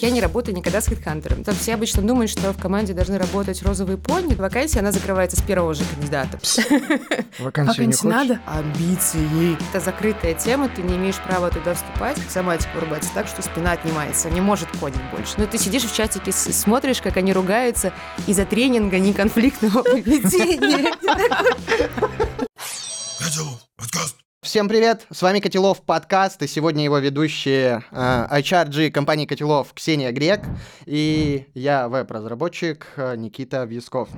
[0.00, 1.44] Я не работаю никогда с хедхантером.
[1.44, 4.34] Там все обычно думают, что в команде должны работать розовые пони.
[4.34, 6.38] Вакансия, она закрывается с первого же кандидата.
[7.38, 8.02] Вакансию не хочешь?
[8.02, 8.40] надо?
[8.46, 9.58] Амбиции.
[9.68, 12.16] Это закрытая тема, ты не имеешь права туда вступать.
[12.30, 14.30] Сама типа вырубается так, что спина отнимается.
[14.30, 15.34] Не может кодить больше.
[15.36, 17.92] Но ты сидишь в чатике, смотришь, как они ругаются
[18.26, 20.94] из-за тренинга неконфликтного поведения.
[24.42, 30.12] Всем привет, с вами Котелов подкаст, и сегодня его ведущие э, HRG компании Котелов Ксения
[30.12, 30.40] Грек
[30.86, 34.08] и я, веб-разработчик э, Никита Висков.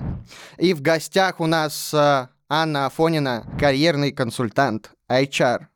[0.59, 5.67] И в гостях у нас э, Анна Афонина, карьерный консультант HR,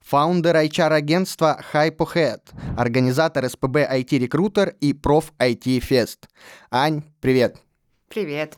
[0.00, 2.40] фаундер HR-агентства Hypohead,
[2.78, 6.26] организатор СПБ IT-рекрутер и проф IT-фест.
[6.70, 7.58] Ань, привет.
[8.08, 8.56] Привет.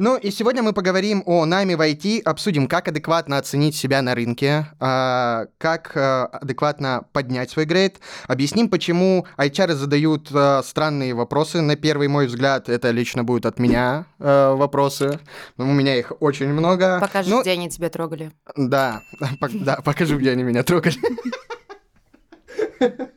[0.00, 4.14] Ну и сегодня мы поговорим о найме в IT, обсудим, как адекватно оценить себя на
[4.14, 11.60] рынке, а, как а, адекватно поднять свой грейд, объясним, почему HR задают а, странные вопросы.
[11.60, 15.20] На первый мой взгляд, это лично будет от меня а, вопросы.
[15.58, 16.98] У меня их очень много.
[16.98, 18.32] Покажи, Ну, где они тебя трогали.
[18.56, 19.02] да,
[19.52, 20.96] да, покажу, где они меня трогали.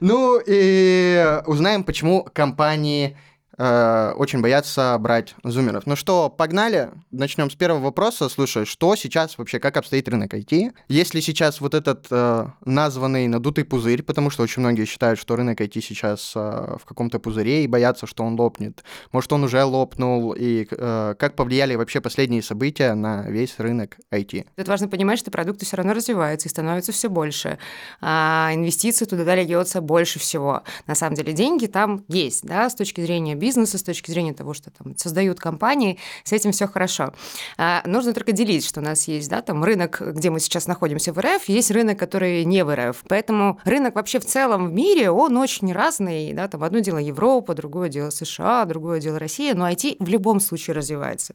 [0.00, 3.16] Ну и узнаем, почему компании
[3.58, 5.86] э, очень боятся брать зумеров.
[5.86, 6.90] Ну что, погнали?
[7.10, 8.28] Начнем с первого вопроса.
[8.28, 10.72] Слушай, что сейчас вообще, как обстоит рынок IT?
[10.88, 15.36] Есть ли сейчас вот этот э, названный надутый пузырь, потому что очень многие считают, что
[15.36, 18.84] рынок IT сейчас э, в каком-то пузыре и боятся, что он лопнет.
[19.12, 24.46] Может, он уже лопнул, и э, как повлияли вообще последние события на весь рынок IT?
[24.56, 27.58] Тут важно понимать, что продукты все равно развиваются и становятся все больше.
[28.00, 30.62] А инвестиций туда льется больше всего.
[30.86, 34.54] На самом деле деньги там есть, да, с точки зрения бизнеса, с точки зрения того,
[34.54, 37.14] что там создают компании, с этим все хорошо.
[37.56, 41.12] А, нужно только делить, что у нас есть, да, там рынок, где мы сейчас находимся
[41.12, 43.04] в РФ, есть рынок, который не в РФ.
[43.08, 47.54] Поэтому рынок вообще в целом в мире, он очень разный, да, там одно дело Европа,
[47.54, 51.34] другое дело США, другое дело Россия, но IT в любом случае развивается.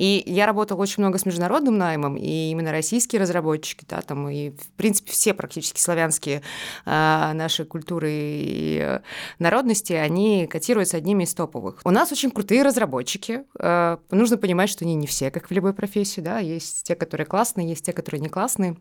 [0.00, 4.48] И я работала очень много с международным наймом, и именно российские разработчики, да, там и,
[4.48, 6.40] в принципе, все практически славянские
[6.86, 9.00] а, наши культуры и э,
[9.38, 11.82] народности, они котируются одними из топовых.
[11.84, 13.42] У нас очень крутые разработчики.
[13.58, 17.26] Э, нужно понимать, что они не все, как в любой профессии, да, есть те, которые
[17.26, 18.78] классные, есть те, которые не классные.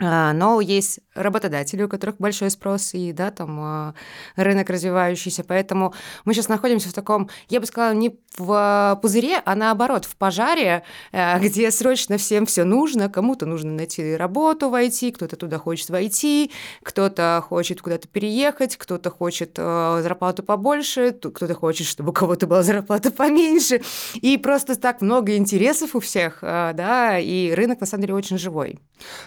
[0.00, 3.94] А, Но есть работодатели, у которых большой спрос, и да, там а,
[4.36, 5.42] рынок развивающийся.
[5.42, 5.92] Поэтому
[6.24, 10.84] мы сейчас находимся в таком, я бы сказала, не в пузыре, а наоборот, в пожаре,
[11.10, 13.08] э, где срочно всем все нужно.
[13.08, 16.52] Кому-то нужно найти работу войти, кто-то туда хочет войти,
[16.84, 22.62] кто-то хочет куда-то переехать, кто-то хочет э, зарплату побольше, кто-то хочет, чтобы у кого-то была
[22.62, 23.80] зарплата поменьше.
[24.14, 28.38] И просто так много интересов у всех, э, да, и рынок на самом деле очень
[28.38, 28.78] живой.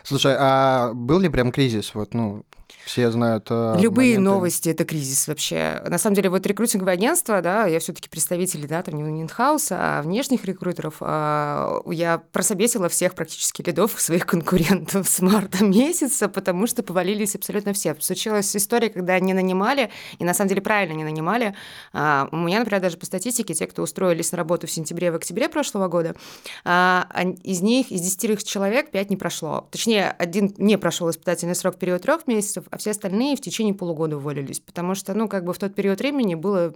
[0.04, 0.61] Слушай, а
[0.94, 1.94] был ли прям кризис?
[1.96, 2.44] Вот, ну,
[2.86, 3.48] все знают...
[3.50, 4.22] э, Любые моменты.
[4.32, 5.82] новости это кризис вообще.
[5.88, 10.02] На самом деле, вот рекрутинговое агентство, да, я все-таки представитель, да, там не инхауса, а
[10.02, 10.96] внешних рекрутеров.
[11.00, 17.74] а, Я прособесила всех практически лидов своих конкурентов с марта месяца, потому что повалились абсолютно
[17.74, 17.96] все.
[18.00, 19.90] Случилась история, когда не нанимали,
[20.20, 21.56] и на самом деле правильно не нанимали.
[21.94, 25.16] А, У меня, например, даже по статистике, те, кто устроились на работу в сентябре, в
[25.16, 26.16] октябре прошлого года,
[26.64, 27.08] а,
[27.44, 29.68] из них, из десятерых человек, пять не прошло.
[29.72, 33.74] Точнее, один не прошел испытательный срок в период трех месяцев, а все остальные в течение
[33.74, 34.60] полугода уволились.
[34.60, 36.74] Потому что, ну, как бы в тот период времени была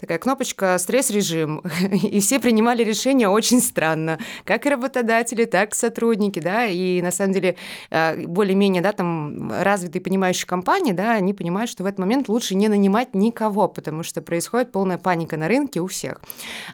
[0.00, 1.62] такая кнопочка «стресс-режим»,
[1.92, 4.18] и все принимали решения очень странно.
[4.44, 7.56] Как и работодатели, так и сотрудники, да, и на самом деле
[7.90, 12.54] э, более-менее, да, там развитые понимающие компании, да, они понимают, что в этот момент лучше
[12.54, 16.20] не нанимать никого, потому что происходит полная паника на рынке у всех.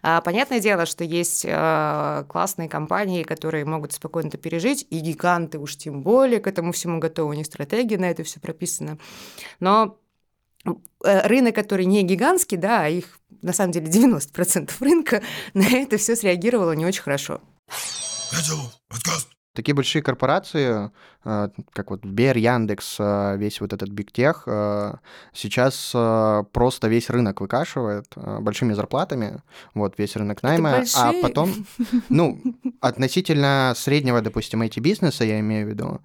[0.03, 5.59] А, Понятное дело, что есть э, классные компании, которые могут спокойно это пережить, и гиганты
[5.59, 8.99] уж тем более к этому всему готовы, у них стратегия на это все прописана.
[9.59, 9.99] Но
[10.65, 15.22] э, рынок, который не гигантский, да, а их на самом деле 90% рынка,
[15.55, 17.41] на это все среагировало не очень хорошо.
[19.54, 20.91] Такие большие корпорации,
[21.25, 24.94] э, как вот Сбер, Яндекс, э, весь вот этот Tech, э,
[25.33, 25.91] сейчас
[26.53, 29.42] просто весь рынок выкашивает большими зарплатами,
[29.74, 31.66] вот весь рынок найма, а потом,
[32.09, 32.42] ну,
[32.80, 36.01] относительно среднего, допустим, IT-бизнеса, я имею в виду,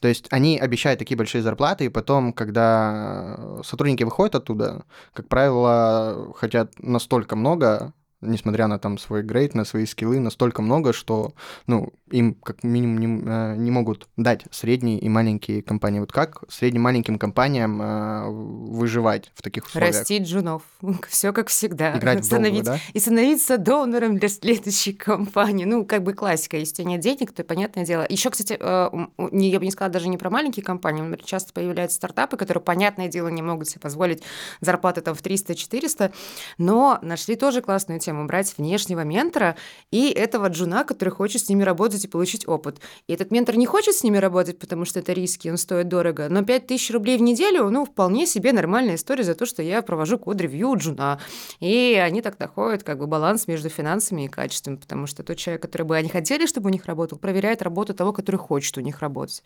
[0.00, 6.32] то есть они обещают такие большие зарплаты, и потом, когда сотрудники выходят оттуда, как правило,
[6.36, 11.34] хотят настолько много, несмотря на там свой грейд, на свои скиллы, настолько много, что,
[11.66, 16.00] ну, им как минимум не, э, не могут дать средние и маленькие компании.
[16.00, 19.94] Вот как средним маленьким компаниям э, выживать в таких условиях?
[19.94, 20.62] Растить джунов.
[21.08, 21.96] Все как всегда.
[21.96, 22.78] Играть в долгую, да?
[22.92, 25.64] И становиться донором для следующей компании.
[25.64, 26.56] Ну, как бы классика.
[26.56, 28.06] Если у тебя нет денег, то понятное дело.
[28.08, 31.02] Еще, кстати, э, я бы не сказала даже не про маленькие компании.
[31.02, 34.22] Например, часто появляются стартапы, которые, понятное дело, не могут себе позволить
[34.60, 36.12] зарплаты там в 300-400,
[36.56, 39.56] но нашли тоже классную тему брать внешнего ментора
[39.90, 42.80] и этого джуна, который хочет с ними работать и получить опыт.
[43.06, 46.28] И этот ментор не хочет с ними работать, потому что это риски, он стоит дорого,
[46.28, 50.18] но 5000 рублей в неделю, ну, вполне себе нормальная история за то, что я провожу
[50.18, 51.20] код-ревью джуна.
[51.60, 55.62] И они так находят как бы баланс между финансами и качеством, потому что тот человек,
[55.62, 59.00] который бы они хотели, чтобы у них работал, проверяет работу того, который хочет у них
[59.00, 59.42] работать.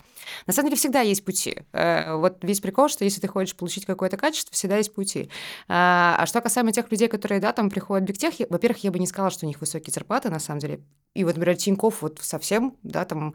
[0.46, 1.58] На самом деле всегда есть пути.
[1.72, 5.30] Э, вот весь прикол, что если ты хочешь получить какое-то качество, всегда есть пути.
[5.68, 8.98] А, а что касаемо тех людей, которые, да, там приходят в бигтех, во-первых, я бы
[8.98, 10.80] не сказала, что у них высокие зарплаты, на самом деле.
[11.14, 13.34] И вот, например, Тинькофф вот совсем, да, там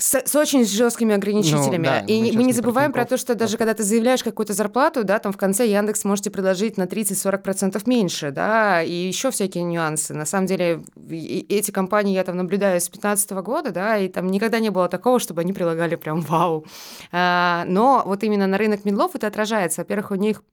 [0.00, 1.78] с, с очень жесткими ограничителями.
[1.78, 4.22] Ну, да, и мы, мы не забываем про, про то, что даже когда ты заявляешь
[4.22, 9.32] какую-то зарплату, да, там в конце Яндекс можете предложить на 30-40% меньше, да, и еще
[9.32, 10.14] всякие нюансы.
[10.14, 14.60] На самом деле эти компании я там наблюдаю с 2015 года, да, и там никогда
[14.60, 16.64] не было такого, чтобы они прилагали прям вау.
[17.10, 19.80] А, но вот именно на рынок медлов это отражается.
[19.80, 20.44] Во-первых, у них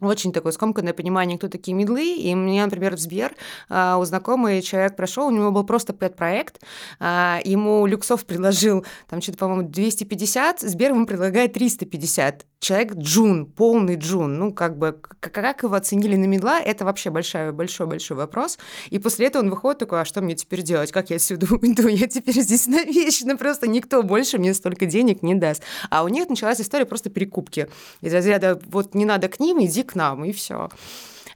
[0.00, 2.14] очень такое скомканное понимание, кто такие медлы.
[2.14, 3.34] И мне, например, в Сбер
[3.68, 6.60] а, у знакомый человек прошел, у него был просто пэт-проект,
[7.00, 13.96] а, ему Люксов предложил, там что-то, по-моему, 250, Сбер ему предлагает 350 человек джун, полный
[13.96, 14.38] джун.
[14.38, 18.58] Ну, как бы, как его оценили на медла, это вообще большой-большой-большой вопрос.
[18.90, 20.92] И после этого он выходит такой, а что мне теперь делать?
[20.92, 21.88] Как я отсюда уйду?
[21.88, 25.62] Я теперь здесь навечно, просто никто больше мне столько денег не даст.
[25.90, 27.68] А у них началась история просто перекупки.
[28.00, 30.68] Из разряда, вот не надо к ним, иди к нам, и все.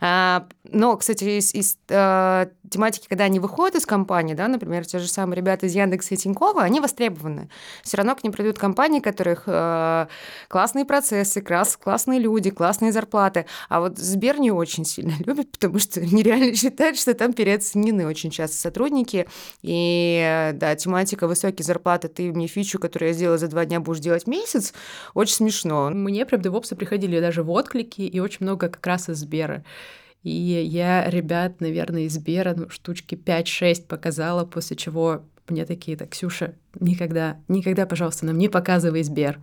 [0.04, 4.98] А, но, кстати, из, из э, тематики, когда они выходят из компании, да, например, те
[4.98, 7.48] же самые ребята из Яндекса и Тинькова, они востребованы.
[7.84, 10.06] Все равно к ним придут компании, у которых э,
[10.48, 13.46] классные процессы, класс, классные люди, классные зарплаты.
[13.68, 18.32] А вот Сбер не очень сильно любит, потому что нереально считает, что там переоценены очень
[18.32, 19.28] часто сотрудники.
[19.62, 24.00] И да, тематика высокие зарплаты, ты мне фичу, которую я сделала за два дня, будешь
[24.00, 24.74] делать месяц,
[25.14, 25.90] очень смешно.
[25.90, 29.62] Мне прям девопсы приходили даже в отклики, и очень много как раз из Сбера.
[30.22, 36.10] И я ребят, наверное, из Бера ну, штучки 5-6 показала, после чего мне такие, так,
[36.10, 39.40] Ксюша, никогда, никогда, пожалуйста, нам не показывай Сбер.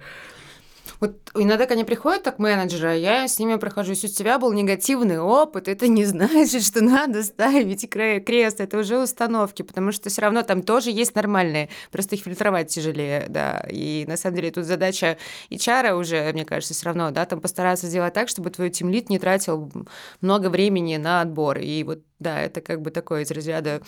[0.99, 4.51] Вот иногда, когда они приходят так менеджеры, я с ними прохожу, если у тебя был
[4.51, 10.21] негативный опыт, это не значит, что надо ставить крест, это уже установки, потому что все
[10.21, 14.65] равно там тоже есть нормальные, просто их фильтровать тяжелее, да, и на самом деле тут
[14.65, 15.17] задача
[15.49, 19.19] HR уже, мне кажется, все равно, да, там постараться сделать так, чтобы твой тимлит не
[19.19, 19.71] тратил
[20.21, 23.81] много времени на отбор, и вот, да, это как бы такое из разряда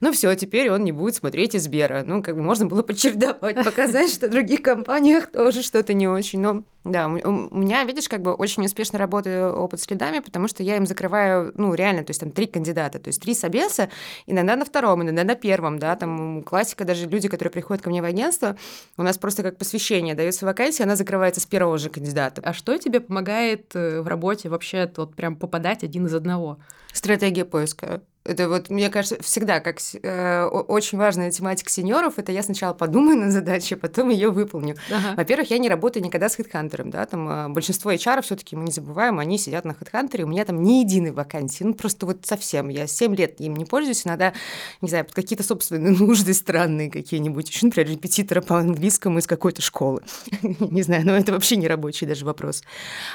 [0.00, 2.02] ну все, теперь он не будет смотреть из Сбера.
[2.06, 6.40] Ну, как бы можно было почердовать, показать, что в других компаниях тоже что-то не очень.
[6.40, 7.10] Но да, у
[7.56, 11.52] меня, видишь, как бы очень успешно работаю опыт с лидами, потому что я им закрываю,
[11.54, 13.88] ну, реально, то есть там три кандидата, то есть три собеса,
[14.26, 18.02] иногда на втором, иногда на первом, да, там классика, даже люди, которые приходят ко мне
[18.02, 18.56] в агентство,
[18.96, 22.42] у нас просто как посвящение дается вакансия, она закрывается с первого же кандидата.
[22.44, 26.58] А что тебе помогает э, в работе вообще вот прям попадать один из одного?
[26.92, 28.02] Стратегия поиска.
[28.24, 33.18] Это вот, мне кажется, всегда как э, очень важная тематика сеньоров, это я сначала подумаю
[33.18, 34.76] над задачей, потом ее выполню.
[34.92, 35.14] Ага.
[35.16, 38.62] Во-первых, я не работаю никогда с хедхантером, да, там э, большинство HR все таки мы
[38.64, 42.24] не забываем, они сидят на хедхантере, у меня там ни единой вакансии, ну просто вот
[42.24, 44.32] совсем, я 7 лет им не пользуюсь, иногда,
[44.80, 49.62] не знаю, под какие-то собственные нужды странные какие-нибудь, еще, например, репетитора по английскому из какой-то
[49.62, 50.02] школы,
[50.42, 52.62] не знаю, но это вообще не рабочий даже вопрос.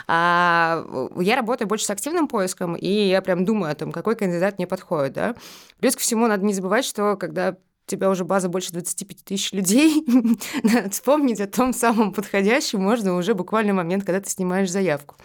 [0.06, 0.86] А,
[1.18, 4.68] я работаю больше с активным поиском, и я прям думаю о том, какой кандидат мне
[4.68, 5.36] подходит происходит, да.
[5.80, 9.54] Плюс ко всему надо не забывать, что когда у тебя уже база больше 25 тысяч
[9.54, 10.04] людей,
[10.64, 15.16] надо вспомнить о том самом подходящем можно уже буквально момент, когда ты снимаешь заявку.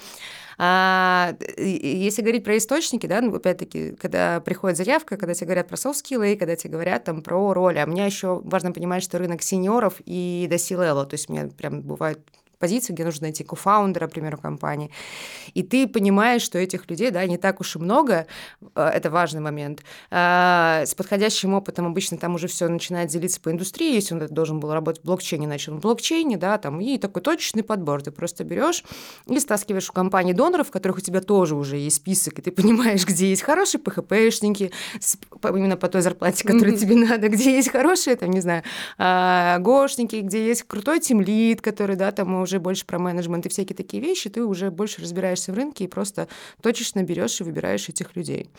[0.59, 5.77] А, если говорить про источники, да, ну, опять-таки, когда приходит заявка, когда тебе говорят про
[5.77, 9.95] софт-скиллы, когда тебе говорят там про роли, а мне еще важно понимать, что рынок сеньоров
[10.05, 12.21] и до то есть у меня прям бывает
[12.63, 14.93] позиции, где нужно найти кофаундера, к примеру, компании.
[15.53, 18.27] И ты понимаешь, что этих людей, да, не так уж и много,
[18.77, 19.83] э, это важный момент.
[20.13, 24.61] А, с подходящим опытом обычно там уже все начинает делиться по индустрии, если он должен
[24.61, 28.01] был работать в блокчейне, начал в блокчейне, да, там, и такой точечный подбор.
[28.03, 28.85] Ты просто берешь
[29.27, 32.53] и стаскиваешь у компании доноров, в которых у тебя тоже уже есть список, и ты
[32.53, 34.73] понимаешь, где есть хорошие PHP-шники,
[35.43, 38.63] именно по той зарплате, которая тебе надо, где есть хорошие, там, не знаю,
[38.99, 43.49] а, гошники, где есть крутой тимлид, который, да, там уже уже больше про менеджмент и
[43.49, 46.29] всякие такие вещи, ты уже больше разбираешься в рынке и просто
[46.61, 48.51] точечно берешь и выбираешь этих людей.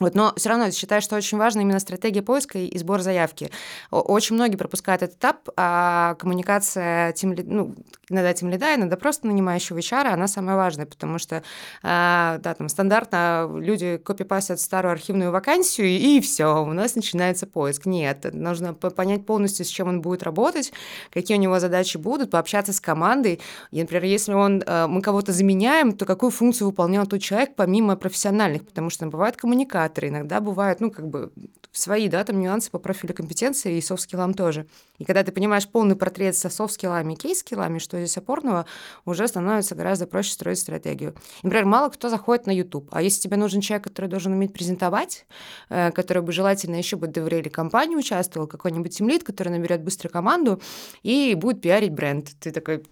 [0.00, 3.50] Вот, но все равно я считаю, что очень важна именно стратегия поиска и сбор заявки.
[3.90, 7.74] Очень многие пропускают этот этап, а коммуникация тем, ну,
[8.08, 11.42] иногда тем лида, иногда просто нанимающего HR, она самая важная, потому что,
[11.82, 17.84] а, да, там стандартно люди копипастят старую архивную вакансию, и все, у нас начинается поиск.
[17.84, 20.72] Нет, нужно понять полностью, с чем он будет работать,
[21.12, 23.40] какие у него задачи будут, пообщаться с командой.
[23.70, 27.96] И, например, если он, э, мы кого-то заменяем, то какую функцию выполнял тот человек помимо
[27.96, 31.32] профессиональных, потому что бывает коммуникация, индикаторы, иногда бывают, ну, как бы
[31.72, 34.66] свои, да, там нюансы по профилю компетенции и софт-скиллам тоже.
[34.98, 38.66] И когда ты понимаешь полный портрет со софт-скиллами и кейс-скиллами, что здесь опорного,
[39.04, 41.14] уже становится гораздо проще строить стратегию.
[41.42, 45.26] Например, мало кто заходит на YouTube, а если тебе нужен человек, который должен уметь презентовать,
[45.68, 50.60] э, который бы желательно еще бы доверили компании участвовал, какой-нибудь тимлит, который наберет быстро команду
[51.02, 52.30] и будет пиарить бренд.
[52.40, 52.82] Ты такой,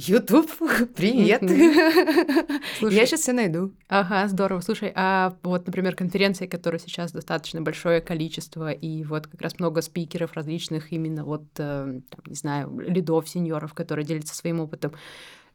[0.00, 0.48] Ютуб,
[0.94, 1.40] привет.
[2.78, 3.74] Слушай, Я сейчас все найду.
[3.88, 4.60] Ага, здорово.
[4.60, 9.82] Слушай, а вот, например, конференции, которые сейчас достаточно большое количество, и вот как раз много
[9.82, 14.92] спикеров различных, именно вот, э, там, не знаю, лидов, сеньоров, которые делятся своим опытом.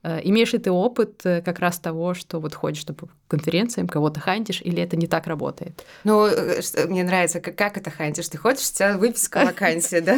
[0.04, 4.20] Э, имеешь ли ты опыт э, как раз того, что вот ходишь по конференциям, кого-то
[4.20, 5.86] хантишь, или это не так работает?
[6.04, 8.28] Ну, э, мне нравится, как, как это хантишь.
[8.28, 10.18] Ты ходишь, у тебя выписка вакансия, да?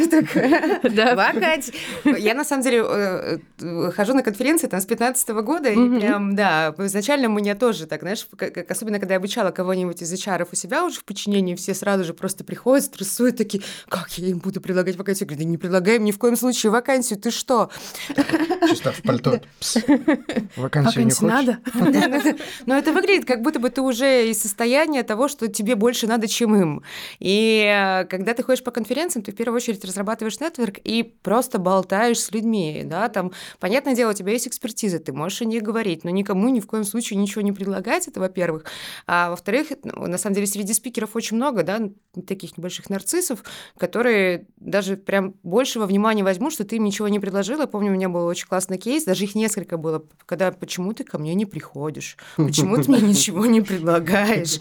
[1.14, 1.72] Вакансия.
[2.04, 3.40] Я, на самом деле,
[3.92, 8.26] хожу на конференции там с 15 года, и прям, да, изначально мне тоже так, знаешь,
[8.68, 12.12] особенно когда я обучала кого-нибудь из HR у себя уже в подчинении, все сразу же
[12.12, 15.26] просто приходят, стрессуют, такие, как я им буду предлагать вакансию?
[15.26, 17.70] Я говорю, да не предлагаем ни в коем случае вакансию, ты что?
[18.68, 19.40] Чисто в пальто.
[20.56, 21.58] Вакансию не надо?
[22.66, 26.28] Но это выглядит, как будто бы ты уже из состояния того, что тебе больше надо,
[26.28, 26.82] чем им.
[27.18, 31.58] И э, когда ты ходишь по конференциям, ты в первую очередь разрабатываешь нетворк и просто
[31.58, 35.60] болтаешь с людьми, да, там, понятное дело, у тебя есть экспертиза, ты можешь о ней
[35.60, 38.64] говорить, но никому ни в коем случае ничего не предлагать, это во-первых.
[39.06, 41.80] А во-вторых, ну, на самом деле, среди спикеров очень много, да,
[42.26, 43.42] таких небольших нарциссов,
[43.76, 47.66] которые даже прям большего внимания возьмут, что ты им ничего не предложила.
[47.66, 51.04] Помню, у меня был очень классный кейс, даже их несколько несколько было, когда почему ты
[51.04, 54.60] ко мне не приходишь, почему ты мне ничего не предлагаешь.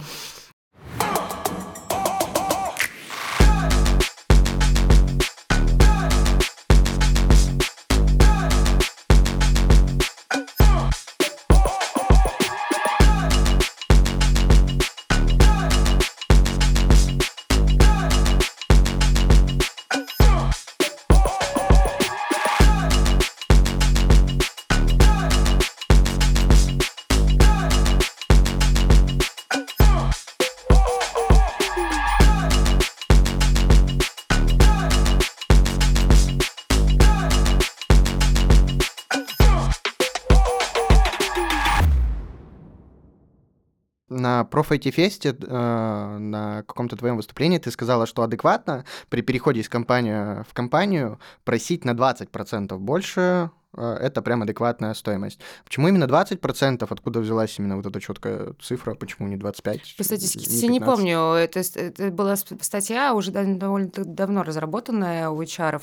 [44.44, 50.54] проф-IT-фесте э, на каком-то твоем выступлении ты сказала, что адекватно при переходе из компании в
[50.54, 55.39] компанию просить на 20% больше это прям адекватная стоимость.
[55.63, 56.88] Почему именно 20%?
[56.89, 58.96] Откуда взялась именно вот эта четкая цифра?
[58.96, 59.96] Почему не 25?
[59.98, 61.17] По статистике не помню.
[61.34, 65.82] Это, это была статья уже довольно давно разработанная у HR.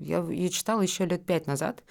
[0.00, 1.82] Я ее читала еще лет пять назад.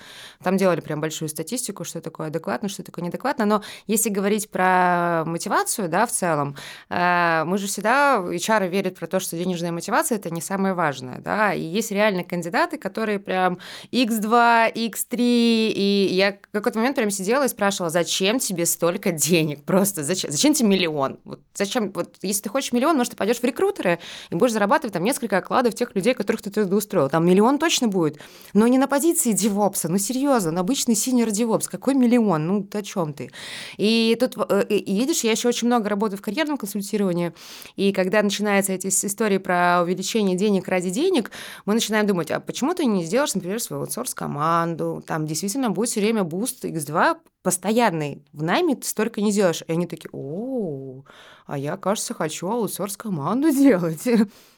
[0.42, 3.46] Там делали прям большую статистику, что такое адекватно, что такое неадекватно.
[3.46, 6.56] Но если говорить про мотивацию, да, в целом,
[6.90, 11.20] э, мы же всегда, HR верят про то, что денежная мотивация– это не самое важное,
[11.20, 13.60] да, и есть реально кандидаты, которые прям
[13.92, 19.64] X2, X3, и я в какой-то момент прям сидела и спрашивала, зачем тебе столько денег?
[19.64, 20.32] Просто зачем?
[20.32, 21.20] Зачем тебе миллион?
[21.24, 21.92] Вот зачем?
[21.92, 24.00] Вот если ты хочешь миллион, может, ты пойдешь в рекрутеры
[24.30, 27.10] и будешь зарабатывать там несколько окладов тех людей, которых ты туда устроил.
[27.10, 28.20] Там миллион точно будет.
[28.54, 31.68] Но не на позиции девопса, ну серьезно, на обычный синер девопс.
[31.68, 32.48] Какой миллион?
[32.48, 33.32] Ну, о чем ты?
[33.78, 37.34] И тут, э, и, видишь, я еще очень много работаю в карьерном консультировании,
[37.76, 41.32] и когда начинаются эти истории про увеличение денег ради денег,
[41.66, 46.02] мы начинаем думать, а почему ты не сделаешь, например, свою аутсорс-команду, там действительно будет все
[46.02, 48.24] время буст X2 постоянный.
[48.34, 49.64] В найме ты столько не сделаешь.
[49.68, 51.04] И они такие, о,
[51.46, 54.08] а я, кажется, хочу аутсорс-команду делать.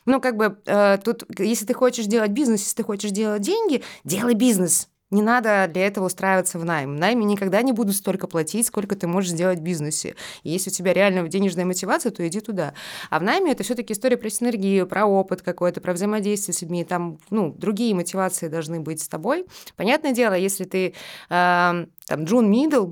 [0.05, 3.83] ну, как бы э, тут, если ты хочешь делать бизнес, если ты хочешь делать деньги,
[4.03, 4.89] делай бизнес.
[5.11, 6.95] Не надо для этого устраиваться в найм.
[6.95, 10.15] В найме никогда не будут столько платить, сколько ты можешь сделать в бизнесе.
[10.43, 12.73] И если у тебя реально денежная мотивация, то иди туда.
[13.09, 16.83] А в найме это все-таки история про синергию, про опыт какой-то, про взаимодействие с людьми.
[16.83, 19.47] Там, ну, другие мотивации должны быть с тобой.
[19.75, 20.93] Понятное дело, если ты э,
[21.29, 22.91] там Джун Мидл,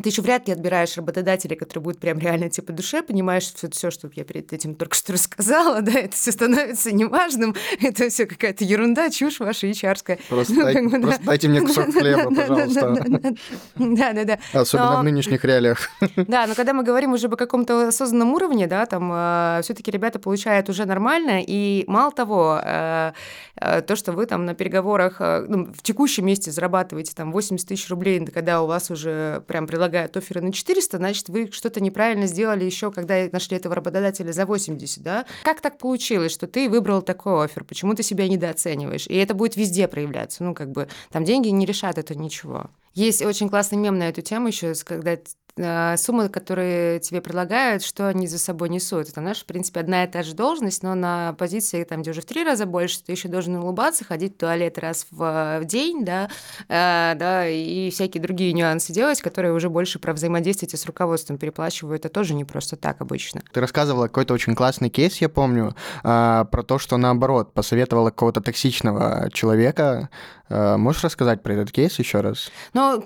[0.00, 3.68] ты еще вряд ли отбираешь работодателя, который будет прям реально тебе по душе, понимаешь все,
[3.68, 8.24] все, что я перед этим только что рассказала, да, это все становится неважным, это все
[8.24, 10.18] какая-то ерунда, чушь ваша HR ская.
[10.30, 11.26] Просто, ну, дай, как бы, просто да.
[11.26, 13.34] дайте мне кусок хлеба, пожалуйста.
[13.76, 14.38] Да, да, да.
[14.52, 15.90] Особенно в нынешних реалиях.
[16.16, 20.18] Да, но когда мы говорим уже по каком-то осознанном уровне, да, там э, все-таки ребята
[20.18, 23.12] получают уже нормально, и мало того, э,
[23.56, 27.90] э, то, что вы там на переговорах ну, в текущем месте зарабатываете там 80 тысяч
[27.90, 32.64] рублей, когда у вас уже прям предлагают оферы на 400, значит, вы что-то неправильно сделали
[32.64, 35.26] еще, когда нашли этого работодателя за 80, да?
[35.42, 37.64] Как так получилось, что ты выбрал такой офер?
[37.64, 39.08] Почему ты себя недооцениваешь?
[39.08, 40.44] И это будет везде проявляться.
[40.44, 42.70] Ну, как бы, там деньги не решат это ничего.
[42.94, 45.18] Есть очень классный мем на эту тему еще, когда
[45.56, 49.08] суммы, которые тебе предлагают, что они за собой несут.
[49.08, 52.22] Это, знаешь, в принципе, одна и та же должность, но на позиции, там, где уже
[52.22, 56.04] в три раза больше, ты еще должен улыбаться, ходить в туалет раз в, в день,
[56.04, 56.30] да,
[56.68, 62.06] э, да, и всякие другие нюансы делать, которые уже больше про взаимодействие с руководством переплачивают.
[62.06, 63.42] Это тоже не просто так обычно.
[63.52, 68.40] Ты рассказывала какой-то очень классный кейс, я помню, э, про то, что наоборот, посоветовала какого-то
[68.40, 70.08] токсичного человека,
[70.52, 72.50] можешь рассказать про этот кейс еще раз?
[72.74, 73.02] Ну,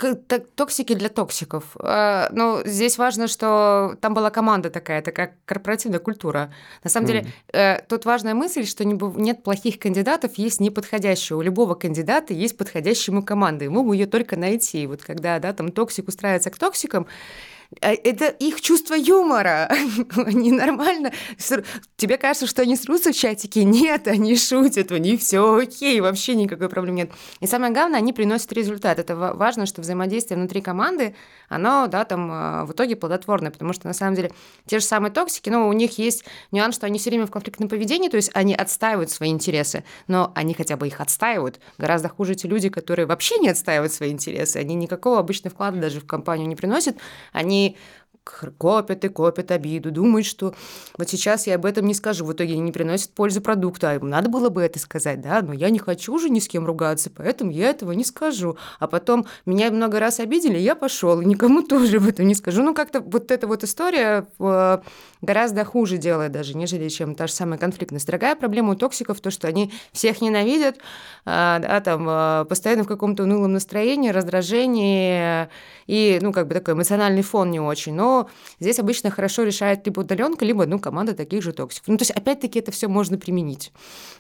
[0.55, 1.77] токсики для токсиков.
[1.81, 6.53] Э, ну, здесь важно, что там была команда такая, такая корпоративная культура.
[6.85, 7.09] На самом мм.
[7.09, 11.37] деле, э, тут важная мысль, что нет плохих кандидатов, есть неподходящие.
[11.37, 14.83] У любого кандидата есть подходящая ему команда, ему ее только найти.
[14.83, 17.07] И вот когда, да, там токсик устраивается к токсикам,
[17.81, 19.71] это их чувство юмора.
[20.17, 21.13] они нормально.
[21.97, 23.65] Тебе кажется, что они срутся в чатике?
[23.65, 27.11] Нет, они шутят, у них все окей, вообще никакой проблемы нет.
[27.41, 28.99] И самое главное, они приносят результат.
[28.99, 31.15] Это важно, что взаимодействие внутри команды,
[31.49, 34.31] оно, да, там а, в итоге плодотворное, потому что на самом деле
[34.67, 37.69] те же самые токсики, но у них есть нюанс, что они все время в конфликтном
[37.69, 41.61] поведении, то есть они отстаивают свои интересы, но они хотя бы их отстаивают.
[41.79, 46.01] Гораздо хуже те люди, которые вообще не отстаивают свои интересы, они никакого обычного вклада даже
[46.01, 46.97] в компанию не приносят,
[47.33, 47.77] они они
[48.59, 50.55] копят и копят обиду, думают, что
[50.99, 54.09] вот сейчас я об этом не скажу, в итоге не приносит пользы продукта, а им
[54.09, 57.11] надо было бы это сказать, да, но я не хочу уже ни с кем ругаться,
[57.11, 58.57] поэтому я этого не скажу.
[58.79, 62.63] А потом меня много раз обидели, я пошел, и никому тоже об этом не скажу.
[62.63, 64.79] Ну, как-то вот эта вот история э,
[65.23, 68.07] гораздо хуже делает даже, нежели чем та же самая конфликтность.
[68.07, 70.79] Дорогая проблема у токсиков то, что они всех ненавидят,
[71.25, 75.49] а, да, там, а, постоянно в каком-то унылом настроении, раздражении,
[75.87, 77.95] и, ну, как бы такой эмоциональный фон не очень.
[77.95, 78.16] Но
[78.61, 81.89] здесь обычно хорошо решает либо удаленка, либо, ну, команда таких же токсиков.
[81.89, 83.73] Ну, то есть, опять-таки, это все можно применить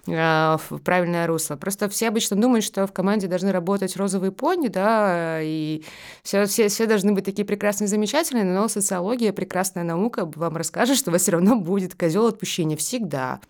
[0.07, 1.57] э, в правильное русло.
[1.57, 5.83] Просто все обычно думают, что в команде должны работать розовые пони, да, и
[6.23, 11.11] все, все, все должны быть такие прекрасные, замечательные, но социология, прекрасная наука вам расскажет, что
[11.11, 13.41] у вас все равно будет козел отпущения всегда.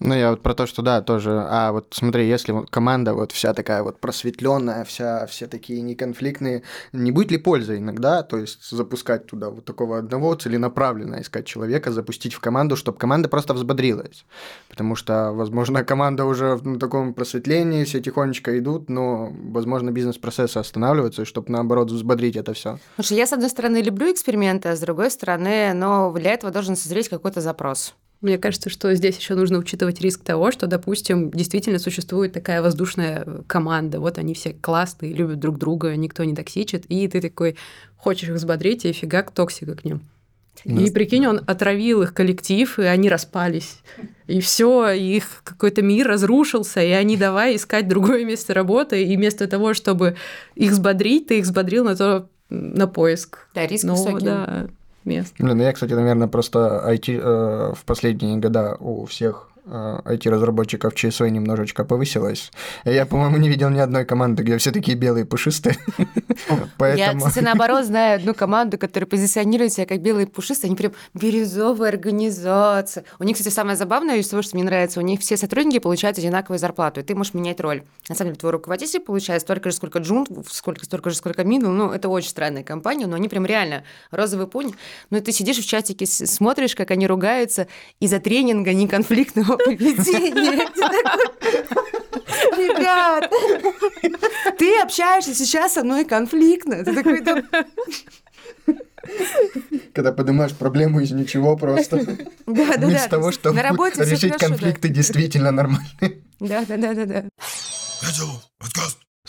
[0.00, 1.44] Ну, я вот про то, что да, тоже.
[1.46, 7.10] А вот смотри, если команда вот вся такая вот просветленная, вся, все такие неконфликтные, не
[7.10, 12.32] будет ли пользы иногда, то есть запускать туда вот такого одного целенаправленно искать человека, запустить
[12.32, 14.24] в команду, чтобы команда просто взбодрилась?
[14.70, 21.26] Потому что, возможно, команда уже в таком просветлении, все тихонечко идут, но, возможно, бизнес-процессы останавливаются,
[21.26, 22.78] чтобы, наоборот, взбодрить это все.
[22.94, 26.74] Слушай, я, с одной стороны, люблю эксперименты, а с другой стороны, но для этого должен
[26.74, 27.94] созреть какой-то запрос.
[28.20, 33.26] Мне кажется, что здесь еще нужно учитывать риск того, что, допустим, действительно существует такая воздушная
[33.46, 33.98] команда.
[33.98, 37.56] Вот они все классные, любят друг друга, никто не токсичит, и ты такой
[37.96, 40.02] хочешь их взбодрить, и фигак токсика к ним.
[40.66, 43.78] Ну, и прикинь, он отравил их коллектив, и они распались.
[44.26, 49.46] И все, их какой-то мир разрушился, и они давай искать другое место работы, и вместо
[49.46, 50.16] того, чтобы
[50.54, 53.48] их взбодрить, ты их взбодрил на то, на поиск.
[53.54, 54.26] Да, риск ну, высокий.
[54.26, 54.68] Да,
[55.10, 55.34] мест.
[55.38, 61.84] Блин, я, кстати, наверное, просто IT э, в последние года у всех IT-разработчиков ЧСВ немножечко
[61.84, 62.50] повысилась.
[62.84, 65.76] Я, по-моему, не видел ни одной команды, где все такие белые пушистые.
[66.80, 70.68] Я, кстати, наоборот, знаю одну команду, которая позиционирует себя как белые пушистые.
[70.68, 73.04] Они прям бирюзовая организация.
[73.18, 76.18] У них, кстати, самое забавное из того, что мне нравится, у них все сотрудники получают
[76.18, 77.82] одинаковую зарплату, и ты можешь менять роль.
[78.08, 81.68] На самом деле, твой руководитель получает столько же, сколько джун, сколько, столько же, сколько мидл.
[81.68, 84.74] Ну, это очень странная компания, но они прям реально розовый пони.
[85.10, 87.68] Ну, ты сидишь в чатике, смотришь, как они ругаются
[88.00, 90.66] из-за тренинга неконфликтного поведение.
[92.56, 93.32] Ребят,
[94.58, 96.84] ты общаешься сейчас со мной конфликтно.
[96.84, 97.42] Ты такой, да...
[99.94, 102.04] Когда поднимаешь проблему из ничего просто.
[102.46, 106.22] Да, да, Вместо того, чтобы на работе решить конфликты действительно нормальные.
[106.38, 107.24] Да, да, да, да, да.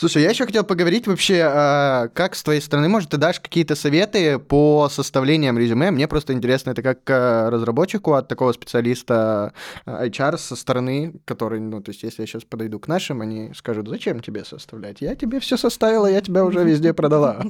[0.02, 3.76] Слушай, я еще хотел поговорить вообще, а, как с твоей стороны, может, ты дашь какие-то
[3.76, 5.92] советы по составлениям резюме?
[5.92, 9.52] Мне просто интересно, это как а, разработчику от такого специалиста
[9.86, 13.52] а, HR со стороны, который, ну, то есть, если я сейчас подойду к нашим, они
[13.54, 15.00] скажут, зачем тебе составлять?
[15.00, 17.40] Я тебе все составила, я тебя уже везде продала.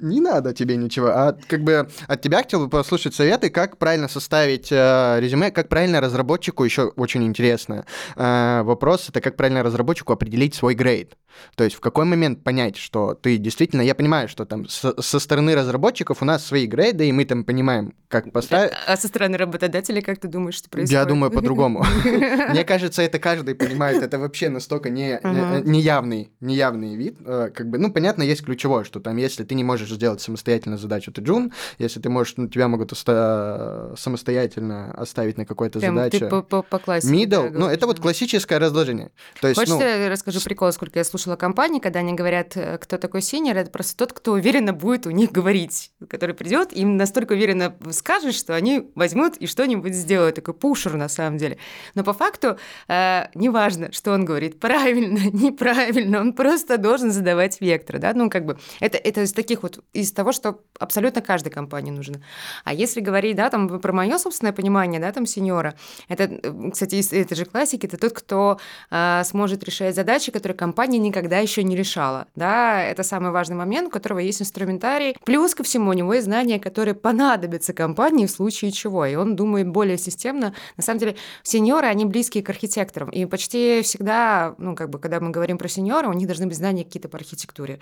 [0.00, 1.08] Не надо тебе ничего.
[1.08, 6.00] А как бы от тебя хотел бы послушать советы, как правильно составить резюме, как правильно
[6.00, 7.84] разработчику, еще очень интересно.
[8.14, 11.16] Вопрос, это как правильно разработчику разработчику определить свой грейд.
[11.56, 13.82] То есть в какой момент понять, что ты действительно...
[13.82, 17.44] Я понимаю, что там со, со стороны разработчиков у нас свои грейды, и мы там
[17.44, 18.72] понимаем, как поставить...
[18.86, 20.92] А, а со стороны работодателя как ты думаешь, что происходит?
[20.92, 21.84] Я думаю по-другому.
[22.04, 24.02] Мне кажется, это каждый понимает.
[24.02, 27.16] Это вообще настолько неявный, неявный вид.
[27.24, 30.78] Э, как бы, ну, понятно, есть ключевое, что там, если ты не можешь сделать самостоятельно
[30.78, 31.52] задачу, ты джун.
[31.78, 36.26] Если ты можешь, ну, тебя могут самостоятельно оставить на какой-то задаче.
[36.26, 37.14] по, классике.
[37.14, 39.10] Middle, ну, это вот классическое разложение.
[39.40, 42.98] То есть, ну, я расскажу прикол, сколько я слушала компании, когда они говорят, э, кто
[42.98, 47.32] такой синер, это просто тот, кто уверенно будет у них говорить, который придет, им настолько
[47.32, 50.36] уверенно скажет, что они возьмут и что-нибудь сделают.
[50.36, 51.58] Такой пушер на самом деле.
[51.94, 57.98] Но по факту э, неважно, что он говорит, правильно, неправильно, он просто должен задавать вектор,
[57.98, 61.90] да, ну как бы это, это из таких вот, из того, что абсолютно каждой компании
[61.90, 62.22] нужно.
[62.64, 65.74] А если говорить, да, там про мое собственное понимание, да, там сеньора,
[66.08, 66.40] это,
[66.72, 68.58] кстати, это же классики, это тот, кто
[68.90, 72.26] э, сможет решать задачи, которые компания никогда еще не решала.
[72.34, 75.16] Да, это самый важный момент, у которого есть инструментарий.
[75.24, 79.04] Плюс ко всему у него есть знания, которые понадобятся компании в случае чего.
[79.06, 80.54] И он думает более системно.
[80.76, 83.10] На самом деле, сеньоры, они близкие к архитекторам.
[83.10, 86.56] И почти всегда, ну, как бы, когда мы говорим про сеньора, у них должны быть
[86.56, 87.80] знания какие-то по архитектуре.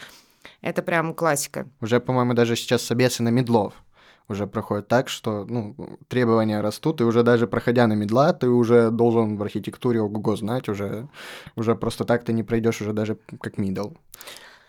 [0.61, 1.67] Это прям классика.
[1.81, 3.75] Уже, по-моему, даже сейчас собесы на медлов
[4.29, 5.77] уже проходит так, что ну,
[6.09, 10.69] требования растут, и уже даже проходя на медла, ты уже должен в архитектуре ого знать,
[10.69, 11.09] уже,
[11.57, 13.89] уже просто так ты не пройдешь уже даже как мидл.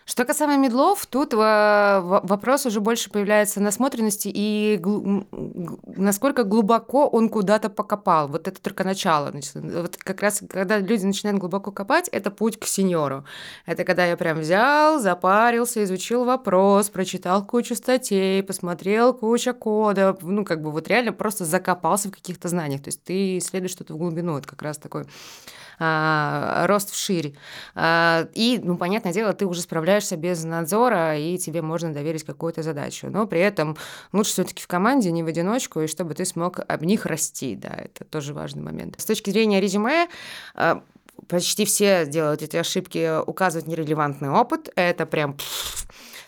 [0.06, 5.26] Что касаемо медлов, тут вопрос уже больше появляется насмотренности и гл-
[5.96, 8.28] насколько глубоко он куда-то покопал.
[8.28, 9.32] Вот это только начало.
[9.54, 13.24] Вот как раз, когда люди начинают глубоко копать, это путь к сеньору.
[13.64, 20.44] Это когда я прям взял, запарился, изучил вопрос, прочитал кучу статей, посмотрел кучу кода, ну,
[20.44, 22.82] как бы вот реально просто закопался в каких-то знаниях.
[22.82, 24.36] То есть ты исследуешь что-то в глубину.
[24.36, 25.06] Это как раз такой
[25.78, 27.34] а, рост вширь.
[27.74, 32.62] А, и, ну, понятное дело, ты уже справляешься без надзора, и тебе можно доверить какую-то
[32.62, 33.08] задачу.
[33.10, 33.76] Но при этом
[34.12, 37.70] лучше все-таки в команде, не в одиночку, и чтобы ты смог об них расти, да,
[37.70, 39.00] это тоже важный момент.
[39.00, 40.08] С точки зрения резюме,
[40.54, 40.82] а,
[41.28, 44.70] почти все делают эти ошибки, указывать нерелевантный опыт.
[44.76, 45.36] Это прям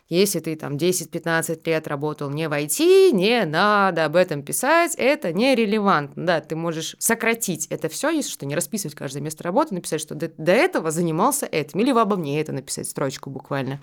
[0.09, 5.33] если ты там 10-15 лет работал не в IT, не надо об этом писать, это
[5.33, 6.27] нерелевантно.
[6.27, 10.15] Да, ты можешь сократить это все, если что, не расписывать каждое место работы, написать, что
[10.15, 13.81] до, до этого занимался этим, или обо мне это написать, строчку буквально.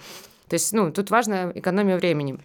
[0.48, 2.40] То есть, ну, тут важна экономия времени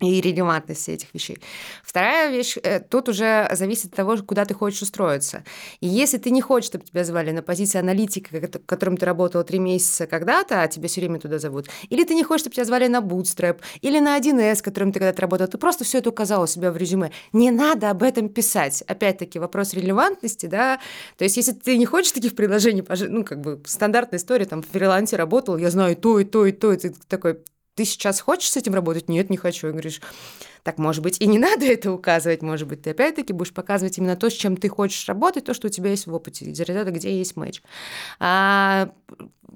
[0.00, 1.38] и релевантность этих вещей.
[1.82, 5.44] Вторая вещь, э, тут уже зависит от того, куда ты хочешь устроиться.
[5.80, 9.58] И если ты не хочешь, чтобы тебя звали на позиции аналитика, которым ты работал три
[9.58, 12.86] месяца когда-то, а тебя все время туда зовут, или ты не хочешь, чтобы тебя звали
[12.86, 16.46] на Bootstrap, или на 1С, которым ты когда-то работал, ты просто все это указал у
[16.46, 17.10] себя в резюме.
[17.32, 18.82] Не надо об этом писать.
[18.86, 20.78] Опять-таки, вопрос релевантности, да,
[21.16, 24.68] то есть если ты не хочешь таких приложений, ну, как бы стандартная история, там, в
[24.68, 27.38] фрилансе работал, я знаю то и то и то, и ты такой,
[27.78, 29.08] ты сейчас хочешь с этим работать?
[29.08, 29.68] Нет, не хочу.
[29.68, 30.00] И говоришь,
[30.64, 34.16] так, может быть, и не надо это указывать, может быть, ты опять-таки будешь показывать именно
[34.16, 37.16] то, с чем ты хочешь работать, то, что у тебя есть в опыте, ряда, где
[37.16, 37.62] есть матч.
[38.18, 38.90] А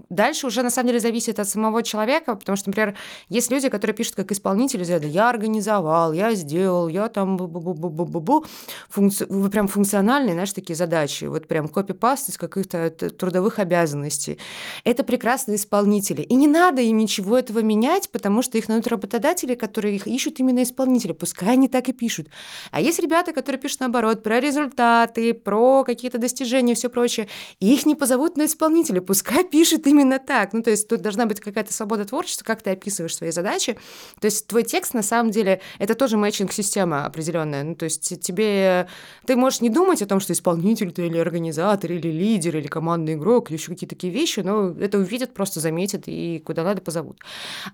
[0.09, 2.97] Дальше уже на самом деле зависит от самого человека, потому что, например,
[3.29, 8.47] есть люди, которые пишут как исполнители, я организовал, я сделал, я там бу-бу-бу-бу-бу-бу,
[8.89, 9.27] Функци...
[9.51, 14.39] прям функциональные, знаешь, такие задачи, вот прям копипаст из каких-то трудовых обязанностей.
[14.85, 16.23] Это прекрасные исполнители.
[16.23, 20.41] И не надо им ничего этого менять, потому что их найдут работодатели, которые их ищут
[20.41, 21.13] именно исполнители.
[21.13, 22.29] Пускай они так и пишут.
[22.71, 27.29] А есть ребята, которые пишут наоборот про результаты, про какие-то достижения все прочее.
[27.61, 29.01] И их не позовут на исполнителя.
[29.01, 30.53] Пускай пишет именно так.
[30.53, 33.79] Ну, то есть тут должна быть какая-то свобода творчества, как ты описываешь свои задачи.
[34.21, 37.63] То есть твой текст, на самом деле, это тоже мэтчинг-система определенная.
[37.63, 38.89] Ну, то есть тебе...
[39.27, 43.15] Ты можешь не думать о том, что исполнитель ты или организатор, или лидер, или командный
[43.15, 47.21] игрок, или еще какие-то такие вещи, но это увидят, просто заметят и куда надо позовут.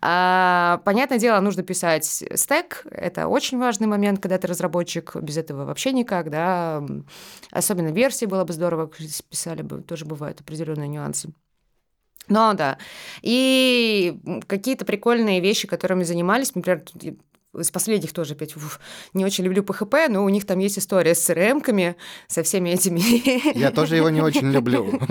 [0.01, 2.85] А, понятное дело, нужно писать стек.
[2.91, 5.17] Это очень важный момент, когда ты разработчик.
[5.17, 6.83] Без этого вообще никак, да.
[7.51, 8.91] Особенно версии было бы здорово,
[9.31, 11.33] писали бы, тоже бывают определенные нюансы.
[12.29, 12.79] Ну да.
[13.23, 16.83] И какие-то прикольные вещи, которыми занимались, например,
[17.57, 18.79] из последних тоже опять уф,
[19.15, 23.59] не очень люблю ПХП, но у них там есть история с CRM-ками, со всеми этими...
[23.59, 25.01] Я тоже его не очень люблю.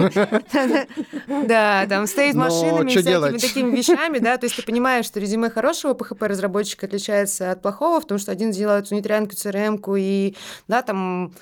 [1.27, 5.93] Да, там стоит машинами, всякими такими вещами, да, то есть ты понимаешь, что резюме хорошего
[5.93, 10.36] PHP-разработчика отличается от плохого, потому что один делает внутрянку, CRM-ку, и,
[10.67, 11.34] да, там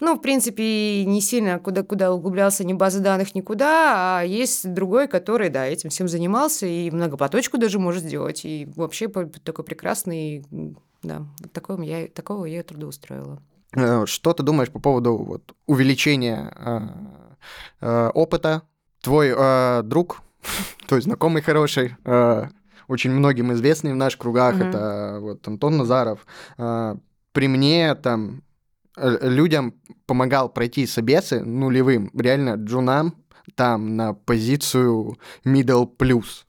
[0.00, 5.50] ну, в принципе, не сильно куда-куда углублялся ни базы данных, никуда, а есть другой, который,
[5.50, 8.44] да, этим всем занимался и многопоточку даже может сделать.
[8.44, 10.44] И вообще такой прекрасный,
[11.02, 13.40] да, такого я, такого я трудоустроила.
[13.72, 16.80] Э, что ты думаешь по поводу вот, увеличения э,
[17.80, 18.62] э, опыта?
[19.00, 20.22] Твой э, друг,
[20.90, 22.48] есть знакомый хороший, э,
[22.88, 24.68] очень многим известный в наших кругах, mm-hmm.
[24.68, 26.26] это вот Антон Назаров.
[26.58, 26.96] Э,
[27.32, 28.42] при мне там
[28.96, 29.74] людям
[30.06, 33.14] помогал пройти собесы нулевым, реально джунам,
[33.54, 36.44] там на позицию middle plus.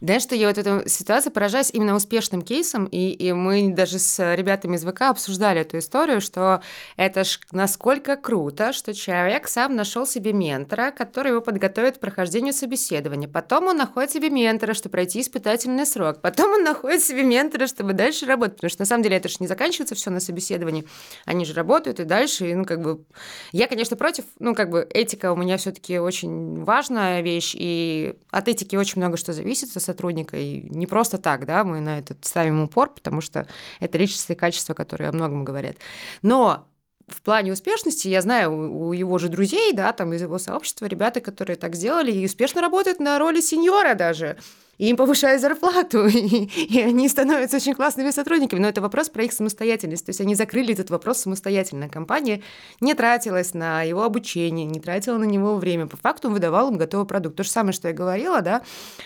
[0.00, 4.34] Знаешь, что я вот эту ситуацию поражаюсь именно успешным кейсом, и, и мы даже с
[4.34, 6.62] ребятами из ВК обсуждали эту историю, что
[6.96, 12.54] это ж насколько круто, что человек сам нашел себе ментора, который его подготовит к прохождению
[12.54, 13.28] собеседования.
[13.28, 16.22] Потом он находит себе ментора, чтобы пройти испытательный срок.
[16.22, 18.56] Потом он находит себе ментора, чтобы дальше работать.
[18.56, 20.86] Потому что на самом деле это же не заканчивается все на собеседовании.
[21.26, 22.50] Они же работают и дальше.
[22.50, 23.04] И, ну, как бы...
[23.52, 28.48] Я, конечно, против, ну, как бы этика у меня все-таки очень важная вещь, и от
[28.48, 29.39] этики очень много что зависит
[29.80, 30.36] сотрудника.
[30.36, 33.46] И не просто так, да, мы на это ставим упор, потому что
[33.80, 35.76] это личностные качества, которые о многом говорят.
[36.22, 36.66] Но
[37.12, 41.20] в плане успешности, я знаю у его же друзей, да, там из его сообщества, ребята,
[41.20, 44.36] которые так сделали и успешно работают на роли сеньора даже
[44.80, 48.60] и им повышают зарплату, и, и они становятся очень классными сотрудниками.
[48.60, 50.06] Но это вопрос про их самостоятельность.
[50.06, 51.90] То есть они закрыли этот вопрос самостоятельно.
[51.90, 52.40] Компания
[52.80, 55.86] не тратилась на его обучение, не тратила на него время.
[55.86, 57.36] По факту выдавал им готовый продукт.
[57.36, 58.62] То же самое, что я говорила, да,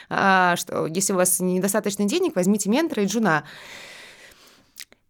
[0.08, 3.42] а, что если у вас недостаточно денег, возьмите ментора и джуна.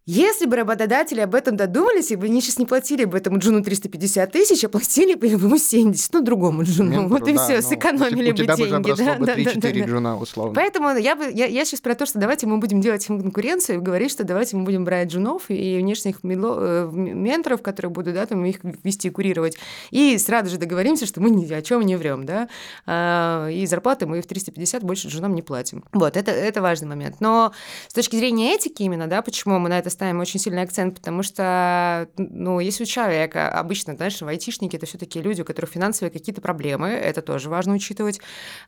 [0.07, 3.63] Если бы работодатели об этом додумались, и бы они сейчас не платили бы этому Джуну
[3.63, 6.91] 350 тысяч, а платили бы ему 70, ну, другому Джуну.
[6.91, 8.77] Ментору, вот и да, все, ну, сэкономили бы деньги.
[8.77, 10.53] Бы да, бы 3-4 да, да, Джуна, условно.
[10.53, 13.79] Поэтому я, бы, я, я сейчас про то, что давайте мы будем делать им конкуренцию
[13.79, 18.13] и говорить, что давайте мы будем брать джунов и внешних мидло, э, менторов, которые будут
[18.13, 19.57] да, там, их вести и курировать,
[19.89, 22.47] и сразу же договоримся, что мы ни о чем не врем, да,
[22.85, 25.83] а, и зарплаты мы в 350 больше джунам не платим.
[25.93, 27.15] Вот, это, это важный момент.
[27.21, 27.53] Но
[27.87, 31.23] с точки зрения этики именно, да, почему мы на это ставим очень сильный акцент, потому
[31.23, 36.41] что, ну, если у человека обычно, знаешь, айтишники это все-таки люди, у которых финансовые какие-то
[36.41, 38.19] проблемы, это тоже важно учитывать.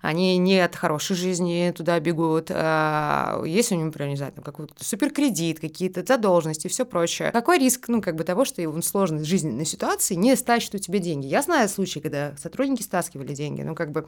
[0.01, 2.49] Они не от хорошей жизни туда бегут.
[2.49, 7.31] А если у него, например, не знаю, там какой-то суперкредит, какие-то задолженности все прочее.
[7.31, 10.99] Какой риск, ну, как бы того, что он сложной жизненной ситуации не стащит у тебя
[10.99, 11.27] деньги?
[11.27, 14.07] Я знаю случаи, когда сотрудники стаскивали деньги, ну, как бы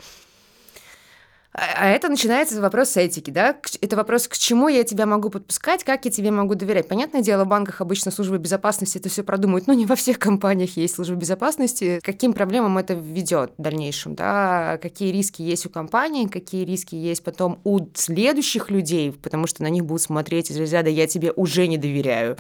[1.52, 3.58] а, а это начинается вопрос этики, да?
[3.82, 6.88] Это вопрос, к чему я тебя могу подпускать, как я тебе могу доверять.
[6.88, 10.78] Понятное дело, в банках обычно служба безопасности это все продумывают, но не во всех компаниях
[10.78, 12.00] есть служба безопасности.
[12.04, 14.78] Каким проблемам это ведет в дальнейшем, да?
[14.82, 19.70] Какие риски есть у компании, какие риски есть потом у следующих людей, потому что на
[19.70, 22.38] них будут смотреть из разряда «я тебе уже не доверяю».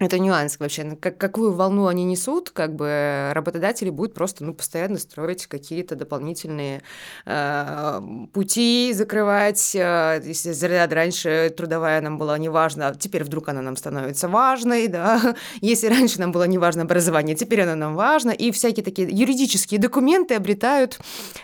[0.00, 0.82] Это нюанс вообще.
[0.82, 5.94] Ну, как, какую волну они несут, как бы работодатели будут просто ну, постоянно строить какие-то
[5.94, 6.82] дополнительные
[7.26, 8.00] э,
[8.32, 9.72] пути, закрывать.
[9.76, 14.88] Э, если заряд раньше трудовая нам была неважна, а теперь вдруг она нам становится важной,
[14.88, 15.36] да.
[15.60, 18.32] Если раньше нам было неважно образование, теперь она нам важна.
[18.32, 20.98] И всякие такие юридические документы обретают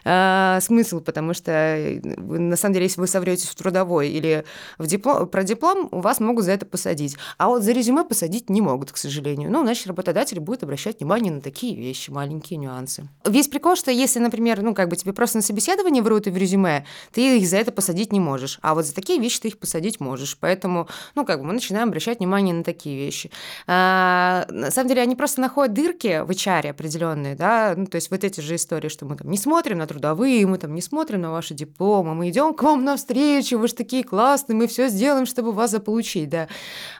[0.04, 4.44] э, смысл, потому что э, на самом деле, если вы совретесь в трудовой или
[4.76, 7.16] в диплом, про диплом, вас могут за это посадить.
[7.38, 9.50] А вот за резюме посадить судить не могут, к сожалению.
[9.50, 13.08] Ну, значит, работодатель будет обращать внимание на такие вещи, маленькие нюансы.
[13.26, 16.36] Весь прикол, что если, например, ну, как бы тебе просто на собеседовании врут и в
[16.36, 18.58] резюме, ты их за это посадить не можешь.
[18.62, 20.36] А вот за такие вещи ты их посадить можешь.
[20.40, 23.30] Поэтому, ну, как бы мы начинаем обращать внимание на такие вещи.
[23.66, 28.10] А, на самом деле, они просто находят дырки в HR определенные, да, ну, то есть
[28.10, 31.20] вот эти же истории, что мы там не смотрим на трудовые, мы там не смотрим
[31.20, 35.26] на ваши дипломы, мы идем к вам навстречу, вы же такие классные, мы все сделаем,
[35.26, 36.48] чтобы вас заполучить, да.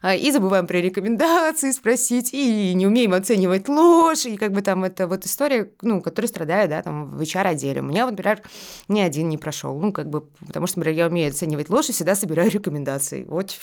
[0.03, 4.63] А, и забываем про рекомендации, рекомендации спросить, и не умеем оценивать ложь, и как бы
[4.63, 7.81] там это вот история, ну, которая страдает, да, там, в HR-отделе.
[7.81, 8.43] У меня, вот, например,
[8.89, 11.93] ни один не прошел, ну, как бы, потому что, например, я умею оценивать ложь и
[11.93, 13.25] всегда собираю рекомендации.
[13.25, 13.57] Вот.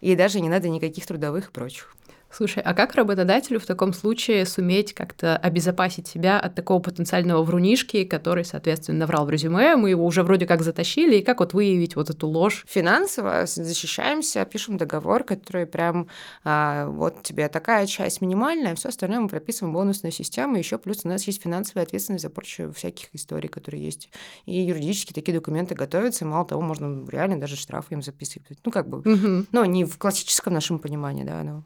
[0.00, 1.94] И даже не надо никаких трудовых и прочих.
[2.30, 8.04] Слушай, а как работодателю в таком случае суметь как-то обезопасить себя от такого потенциального врунишки,
[8.04, 11.96] который, соответственно, наврал в резюме, мы его уже вроде как затащили, и как вот выявить
[11.96, 12.64] вот эту ложь?
[12.68, 16.08] Финансово защищаемся, пишем договор, который прям
[16.44, 21.08] а, вот тебе такая часть минимальная, все остальное мы прописываем бонусную систему, еще плюс у
[21.08, 24.10] нас есть финансовая ответственность за порчу всяких историй, которые есть.
[24.44, 28.58] И юридически такие документы готовятся, и мало того, можно реально даже штрафы им записывать.
[28.64, 29.46] Ну, как бы, угу.
[29.50, 31.64] ну, не в классическом нашем понимании, да, но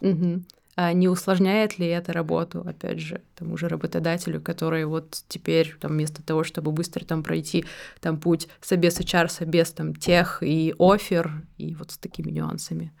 [0.00, 0.42] Угу.
[0.76, 5.90] А не усложняет ли это работу, опять же, тому же работодателю, который вот теперь там
[5.90, 7.64] вместо того, чтобы быстро там пройти
[8.00, 12.92] там путь собес HR, собес там тех и офер, и вот с такими нюансами?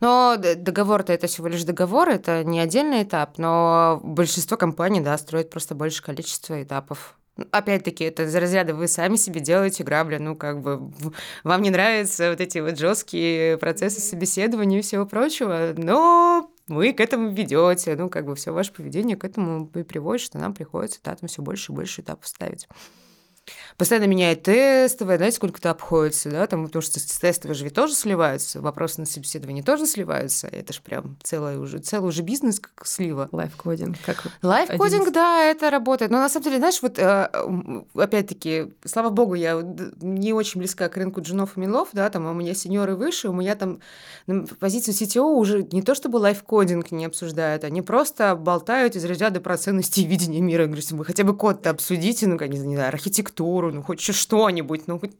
[0.00, 5.50] Но договор-то это всего лишь договор, это не отдельный этап, но большинство компаний, да, строят
[5.50, 7.16] просто больше количество этапов
[7.50, 10.92] Опять-таки, это из разряда вы сами себе делаете грабли, ну, как бы
[11.42, 17.00] вам не нравятся вот эти вот жесткие процессы собеседования и всего прочего, но вы к
[17.00, 21.00] этому ведете, ну, как бы все ваше поведение к этому и приводит, что нам приходится,
[21.02, 22.68] да, там все больше и больше этапов ставить
[23.76, 27.94] постоянно меняет тестовое, знаете, сколько это обходится, да, там, потому что тестовые же ведь тоже
[27.94, 32.86] сливаются, вопросы на собеседование тоже сливаются, это же прям целый уже, целый уже бизнес как
[32.86, 33.28] слива.
[33.32, 37.28] Live coding, как live coding, да, это работает, но на самом деле, знаешь, вот э,
[37.94, 39.60] опять-таки, слава богу, я
[40.00, 43.28] не очень близка к рынку джунов и милов, да, там, а у меня сеньоры выше,
[43.28, 43.80] у меня там
[44.58, 49.56] позицию CTO уже не то чтобы лайфкодинг не обсуждают, они просто болтают из ряда про
[49.56, 52.88] ценности и видения мира, я говорю, вы хотя бы код-то обсудите, ну, как, не знаю,
[52.88, 55.12] архитектуру, культуру, ну хоть что-нибудь, ну хоть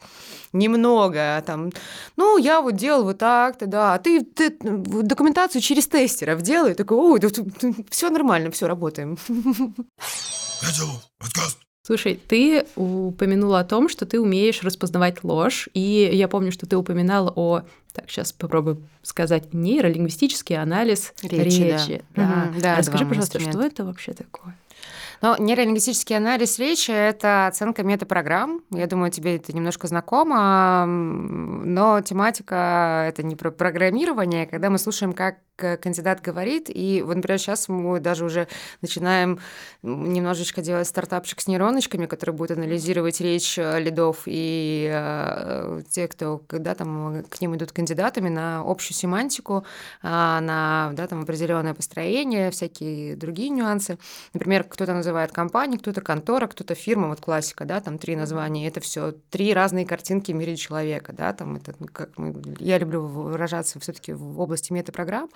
[0.53, 1.71] немного, а там,
[2.17, 6.99] ну я вот делал вот так-то, да, а ты, ты документацию через тестеров делай, такой,
[6.99, 7.29] ой, да,
[7.91, 9.17] все нормально, все работаем.
[11.87, 16.79] Слушай, ты упомянула о том, что ты умеешь распознавать ложь, и я помню, что ты
[16.79, 17.61] упоминала о,
[17.93, 21.61] так, сейчас попробую сказать, нейролингвистический анализ речи.
[21.61, 22.27] речи да.
[22.27, 22.51] Да.
[22.51, 24.57] Угу, да, Расскажи, пожалуйста, что это вообще такое?
[25.25, 28.61] Но нейролингвистический анализ речи— это оценка метапрограмм.
[28.71, 34.45] Я думаю, тебе это немножко знакомо, но тематика— это не про программирование.
[34.45, 38.49] Когда мы слушаем, как кандидат говорит, и вот, например, сейчас мы даже уже
[38.83, 39.39] начинаем
[39.83, 46.39] немножечко делать стартапчик с нейроночками, который будет анализировать речь э, лидов и э, те, кто,
[46.49, 49.65] когда там к ним идут кандидатами на общую семантику,
[50.03, 53.99] э, на да, там определенное построение, всякие другие нюансы.
[54.33, 58.81] Например, кто-то называет компанию, кто-то контора, кто-то фирма, вот классика, да, там три названия, это
[58.81, 63.03] все три разные картинки в мире человека, да, там это, ну, как мы, я люблю
[63.07, 65.29] выражаться все-таки в области метапрограмм,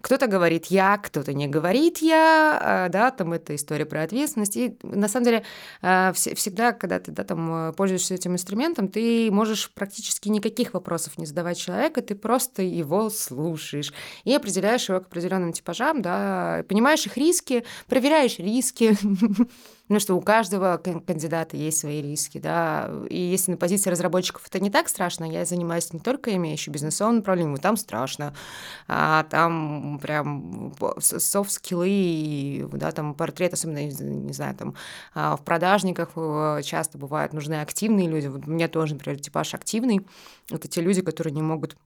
[0.00, 4.56] кто-то говорит «я», кто-то не говорит «я», а, да, там это история про ответственность.
[4.56, 5.44] И на самом деле
[5.82, 11.26] а, всегда, когда ты да, там, пользуешься этим инструментом, ты можешь практически никаких вопросов не
[11.26, 13.92] задавать человеку, ты просто его слушаешь
[14.24, 18.89] и определяешь его к определенным типажам, да, понимаешь их риски, проверяешь риски,
[19.90, 24.60] Ну, что у каждого кандидата есть свои риски, да, и если на позиции разработчиков это
[24.60, 28.32] не так страшно, я занимаюсь не только ими, еще бизнесовым направлением, там страшно,
[28.86, 34.76] а там прям софт-скиллы, да, там портрет, особенно, не знаю, там
[35.12, 40.06] а, в продажниках э, часто бывают нужны активные люди, у меня тоже, например, типаж активный,
[40.52, 41.76] это те люди, которые не могут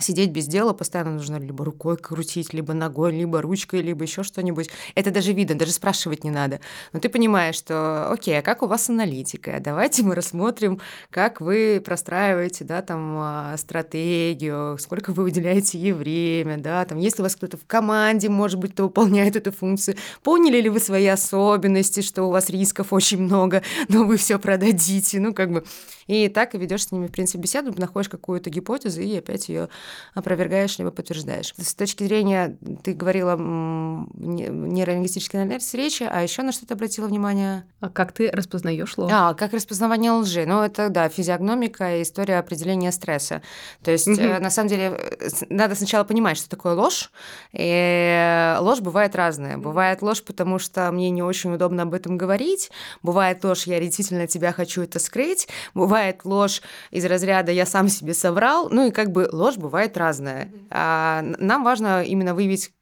[0.00, 4.68] сидеть без дела постоянно нужно либо рукой крутить, либо ногой, либо ручкой, либо еще что-нибудь.
[4.94, 6.60] Это даже видно, даже спрашивать не надо.
[6.92, 9.58] Но ты понимаешь, что, окей, а как у вас аналитика?
[9.60, 10.80] Давайте мы рассмотрим,
[11.10, 17.22] как вы простраиваете, да, там, а, стратегию, сколько вы уделяете ей время, да, там, если
[17.22, 21.06] у вас кто-то в команде, может быть, кто выполняет эту функцию, поняли ли вы свои
[21.06, 25.64] особенности, что у вас рисков очень много, но вы все продадите, ну, как бы.
[26.06, 29.68] И так и ведешь с ними, в принципе, беседу, находишь какую-то гипотезу и опять ее
[30.14, 31.54] опровергаешь либо подтверждаешь.
[31.56, 37.64] С точки зрения, ты говорила нейролингвистический анализ речи, а еще на что ты обратила внимание?
[37.80, 39.10] А как ты распознаешь ложь?
[39.12, 40.46] А, как распознавание лжи.
[40.46, 43.42] Ну, это, да, физиогномика и история определения стресса.
[43.82, 44.20] То есть, угу.
[44.20, 45.00] на самом деле,
[45.48, 47.10] надо сначала понимать, что такое ложь.
[47.52, 49.58] И ложь бывает разная.
[49.58, 52.70] Бывает ложь, потому что мне не очень удобно об этом говорить.
[53.02, 55.48] Бывает ложь, я действительно тебя хочу это скрыть.
[55.74, 58.68] Бывает ложь из разряда «я сам себе соврал».
[58.70, 60.50] Ну и как бы ложь бывает разная.
[60.70, 62.72] А нам важно именно выявить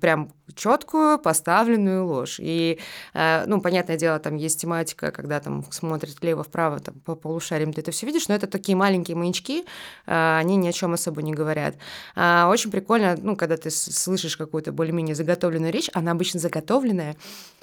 [0.00, 2.36] прям четкую поставленную ложь.
[2.38, 2.78] И,
[3.14, 7.80] э, ну, понятное дело, там есть тематика, когда там смотрят лево-вправо, там по полушариям ты
[7.80, 9.64] это все видишь, но это такие маленькие маячки,
[10.06, 11.76] э, они ни о чем особо не говорят.
[12.14, 17.16] А, очень прикольно, ну, когда ты слышишь какую-то более-менее заготовленную речь, она обычно заготовленная,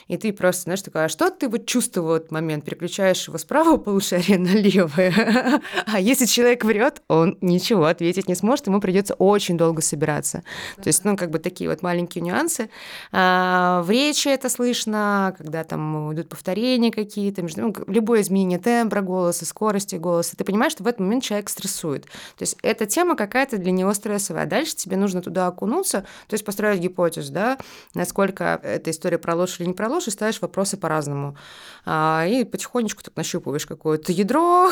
[0.07, 2.65] и ты просто, знаешь, такая, а что ты вот чувствовал в этот момент?
[2.65, 5.61] Переключаешь его с правого полушария на левое.
[5.85, 10.43] А если человек врет, он ничего ответить не сможет, ему придется очень долго собираться.
[10.75, 12.69] То есть, ну, как бы такие вот маленькие нюансы.
[13.11, 19.45] А, в речи это слышно, когда там идут повторения какие-то, ну, любое изменение тембра голоса,
[19.45, 20.35] скорости голоса.
[20.37, 22.05] Ты понимаешь, что в этот момент человек стрессует.
[22.05, 24.43] То есть, эта тема какая-то для него стрессовая.
[24.43, 27.57] А дальше тебе нужно туда окунуться, то есть построить гипотезу, да,
[27.93, 31.37] насколько эта история про ложь или не про ложь, и ставишь вопросы по-разному.
[31.85, 34.69] А, и потихонечку так нащупываешь какое-то ядро,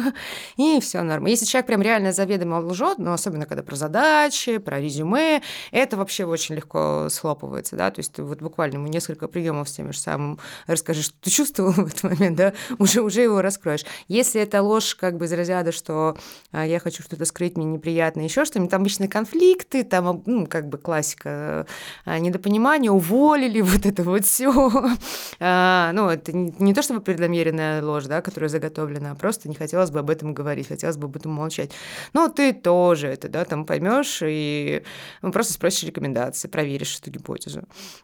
[0.56, 1.28] и все нормально.
[1.28, 6.24] Если человек прям реально заведомо лжет, но особенно когда про задачи, про резюме, это вообще
[6.24, 10.38] очень легко схлопывается, да, то есть вот буквально мы несколько приемов с тем же самым
[10.66, 13.84] расскажи, что ты чувствовал в этот момент, да, уже, уже его раскроешь.
[14.08, 16.16] Если это ложь как бы из разряда, что
[16.52, 20.68] а, я хочу что-то скрыть, мне неприятно, еще что-нибудь, там обычно конфликты, там, ну, как
[20.68, 21.66] бы классика,
[22.04, 24.52] а, недопонимание, уволили, вот это вот все.
[25.40, 29.54] А, ну, это не, не то чтобы преднамеренная ложь, да, которая заготовлена, а просто не
[29.54, 31.72] хотелось бы об этом говорить, хотелось бы об этом молчать.
[32.12, 34.82] Ну, ты тоже это, да, там поймешь и
[35.22, 37.25] ну, просто спросишь рекомендации, проверишь эту гипотезу.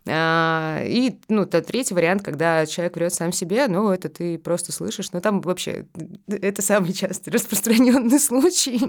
[0.07, 4.73] А, и, ну, то, третий вариант, когда человек врет сам себе, ну, это ты просто
[4.73, 5.87] слышишь, но там вообще
[6.29, 8.81] это самый частый распространенный случай.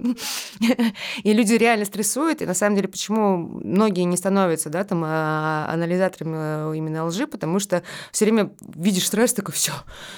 [1.23, 5.67] И люди реально стрессуют, и на самом деле почему многие не становятся, да, там, а,
[5.69, 9.73] анализаторами именно лжи, потому что все время видишь стресс, такой, все,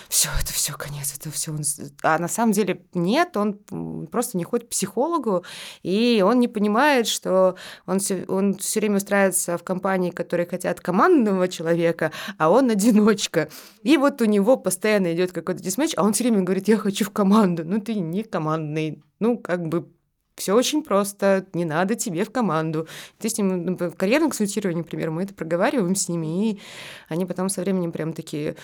[0.10, 1.56] все, это все, конец, это все.
[2.04, 5.44] А на самом деле нет, он просто не ходит к психологу,
[5.84, 7.56] и он не понимает, что
[7.86, 13.50] он все, он все время устраивается в компании, которые хотят командного человека, а он одиночка.
[13.84, 17.06] И вот у него постоянно идет какой-то дисмэч, а он все время говорит, я хочу
[17.06, 17.64] в команду.
[17.66, 19.04] Ну, ты не командный.
[19.20, 19.88] Ну, как бы
[20.36, 22.88] все очень просто, не надо тебе в команду.
[23.20, 26.62] Ты с ним ну, в карьерном консультировании, например, мы это проговариваем с ними, и
[27.08, 28.56] они потом со временем прям такие,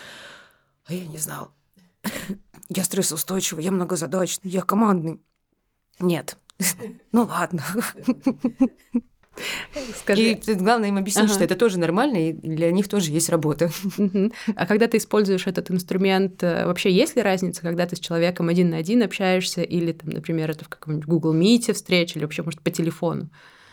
[0.85, 1.51] а я не знал.
[2.73, 5.21] Я стрессоустойчивый, я многозадачный, я командный.
[5.99, 6.37] Нет.
[7.11, 7.63] Ну ладно.
[9.97, 10.31] Скажи.
[10.31, 11.33] И главное им объяснить, ага.
[11.33, 13.71] что это тоже нормально, и для них тоже есть работа.
[14.55, 18.49] А когда ты используешь этот инструмент, э, вообще есть ли разница, когда ты с человеком
[18.49, 22.43] один на один общаешься, или, там, например, это в каком-нибудь Google Meet встрече, или вообще,
[22.43, 23.29] может, по телефону?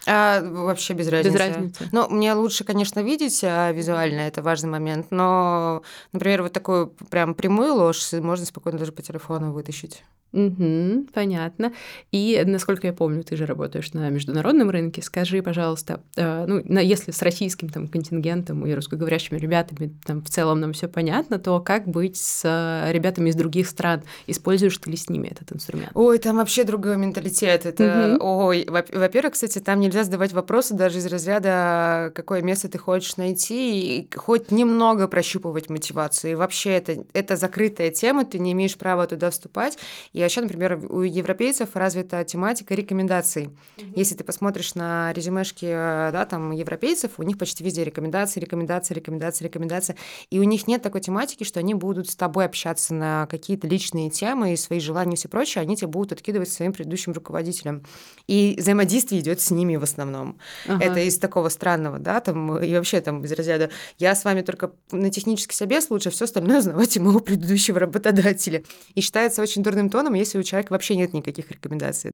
[0.07, 1.35] А, вообще без разницы.
[1.35, 1.89] Без разницы.
[1.93, 5.83] Ну, мне лучше, конечно, видеть а, визуально, это важный момент, но,
[6.13, 10.03] например, вот такую прям прямую ложь можно спокойно даже по телефону вытащить.
[10.33, 11.73] Угу, понятно.
[12.13, 15.01] И, насколько я помню, ты же работаешь на международном рынке.
[15.01, 20.29] Скажи, пожалуйста, э, ну, на, если с российским там, контингентом и русскоговорящими ребятами там в
[20.29, 24.03] целом нам все понятно, то как быть с э, ребятами из других стран?
[24.27, 25.93] Используешь ты ли с ними этот инструмент?
[25.95, 27.65] Ой, там вообще другой менталитет.
[27.65, 28.49] Это, угу.
[28.49, 33.99] ой, во-первых, кстати, там нельзя задавать вопросы даже из разряда, какое место ты хочешь найти,
[33.99, 36.33] и хоть немного прощупывать мотивацию.
[36.33, 39.79] И вообще это, это закрытая тема, ты не имеешь права туда вступать.
[40.19, 43.51] И еще, например, у европейцев развита тематика рекомендаций.
[43.77, 43.93] Mm-hmm.
[43.95, 49.45] Если ты посмотришь на резюмешки да, там, европейцев, у них почти везде рекомендации, рекомендации, рекомендации,
[49.45, 49.97] рекомендации.
[50.31, 54.11] И у них нет такой тематики, что они будут с тобой общаться на какие-то личные
[54.11, 57.85] темы и свои желания и все прочее, они тебе будут откидывать своим предыдущим руководителям.
[58.27, 60.41] И взаимодействие идет с ними в основном.
[60.67, 60.85] Ага.
[60.85, 64.73] Это из такого странного, да, там, и вообще там из разряда «я с вами только
[64.91, 68.65] на технический собес, лучше все остальное узнавайте моего предыдущего работодателя».
[68.97, 72.13] И считается очень дурным тоном, если у человека вообще нет никаких рекомендаций.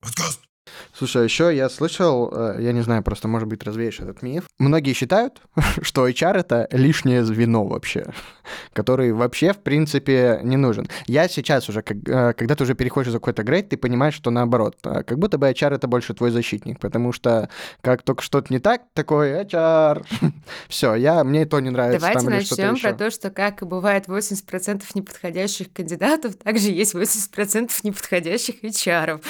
[0.00, 0.47] подкаст.
[0.92, 4.44] Слушай, а еще я слышал, э, я не знаю, просто, может быть, развеешь этот миф.
[4.58, 5.40] Многие считают,
[5.82, 8.06] что HR— это лишнее звено вообще,
[8.72, 10.88] который вообще, в принципе, не нужен.
[11.06, 14.76] Я сейчас уже, э, когда ты уже переходишь за какой-то грейд, ты понимаешь, что наоборот.
[14.84, 17.48] Э, как будто бы HR— это больше твой защитник, потому что
[17.80, 20.04] как только что-то не так, такой HR.
[20.68, 22.00] Все, я, мне то не нравится.
[22.00, 28.62] Давайте начнем про то, что как и бывает 80% неподходящих кандидатов, также есть 80% неподходящих
[28.62, 29.20] HR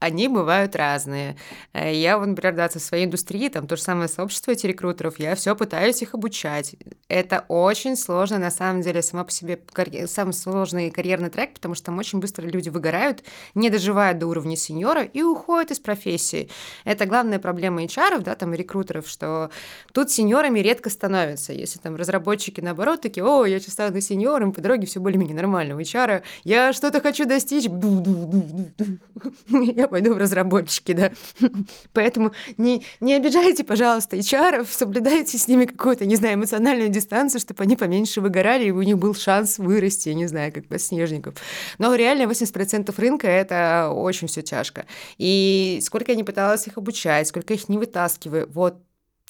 [0.00, 1.36] они бывают разные.
[1.74, 5.34] Э, я, например, да, со своей индустрии, там то же самое сообщество этих рекрутеров, я
[5.34, 6.74] все пытаюсь их обучать.
[7.08, 10.06] Это очень сложно, на самом деле, сама по себе, карь...
[10.06, 13.22] самый сложный карьерный трек, потому что там очень быстро люди выгорают,
[13.54, 16.48] не доживают до уровня сеньора и уходят из профессии.
[16.84, 19.50] Это главная проблема HR, да, там, рекрутеров, что
[19.92, 21.52] тут сеньорами редко становятся.
[21.52, 25.76] Если там разработчики, наоборот, такие, о, я сейчас стану сеньором, по дороге все более-менее нормально.
[25.76, 27.64] У HR я что-то хочу достичь,
[29.48, 31.12] я пойду в разработчики, да.
[31.92, 37.62] Поэтому не, не обижайте, пожалуйста, HR, соблюдайте с ними какую-то, не знаю, эмоциональную дистанцию, чтобы
[37.64, 41.34] они поменьше выгорали, и у них был шанс вырасти, я не знаю, как подснежников.
[41.78, 44.86] Но реально 80% рынка— это очень все тяжко.
[45.18, 48.76] И сколько я не пыталась их обучать, сколько их не вытаскиваю, вот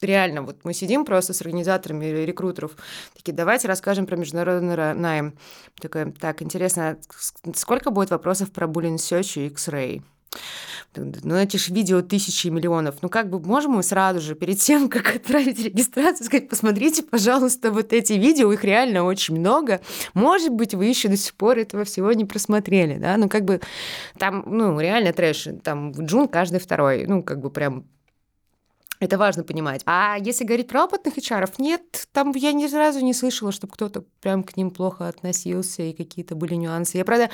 [0.03, 2.73] реально, вот мы сидим просто с организаторами рекрутеров,
[3.15, 5.35] такие, давайте расскажем про международный найм.
[5.81, 6.99] Такая, так, интересно,
[7.55, 10.03] сколько будет вопросов про Search и X-Ray?
[10.97, 12.97] Ну, эти же видео тысячи и миллионов.
[13.01, 17.71] Ну, как бы можем мы сразу же, перед тем, как отправить регистрацию, сказать, посмотрите, пожалуйста,
[17.71, 19.81] вот эти видео, их реально очень много.
[20.15, 23.17] Может быть, вы еще до сих пор этого всего не просмотрели, да?
[23.17, 23.61] Ну, как бы
[24.19, 25.49] там, ну, реально трэш.
[25.63, 27.07] Там Джун каждый второй.
[27.07, 27.85] Ну, как бы прям
[29.01, 29.81] это важно понимать.
[29.87, 34.05] А если говорить про опытных HR, нет, там я ни разу не слышала, чтобы кто-то
[34.21, 36.99] прям к ним плохо относился и какие-то были нюансы.
[36.99, 37.31] Я, правда,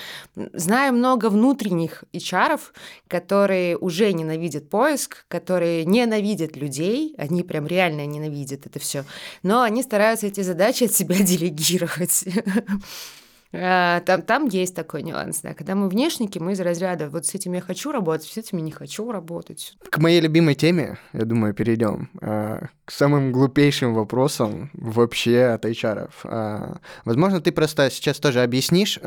[0.53, 2.61] знаю много внутренних HR,
[3.09, 9.05] которые уже ненавидят поиск, которые ненавидят людей, они прям реально ненавидят это все,
[9.43, 12.25] но они стараются эти задачи от себя делегировать.
[13.59, 15.55] А, там, там есть такой нюанс, да.
[15.55, 18.65] Когда мы внешники, мы из разряда вот с этим я хочу работать, с этим я
[18.65, 19.77] не хочу работать.
[19.91, 22.11] К моей любимой теме, я думаю, перейдем.
[22.21, 26.11] А, к самым глупейшим вопросам вообще от HR.
[26.25, 28.99] А, возможно, ты просто сейчас тоже объяснишь,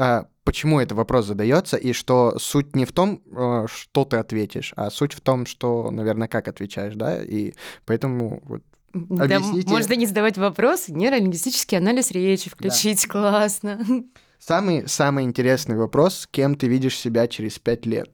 [0.44, 3.22] почему этот вопрос задается, и что суть не в том,
[3.68, 7.54] что ты ответишь, а суть в том, что, наверное, как отвечаешь, да, и
[7.86, 9.68] поэтому вот Объясните.
[9.68, 13.12] Да, можно не задавать вопросы, нейролингвистический анализ речи включить, да.
[13.12, 13.80] классно.
[14.40, 18.10] Самый, самый интересный вопрос, кем ты видишь себя через пять лет?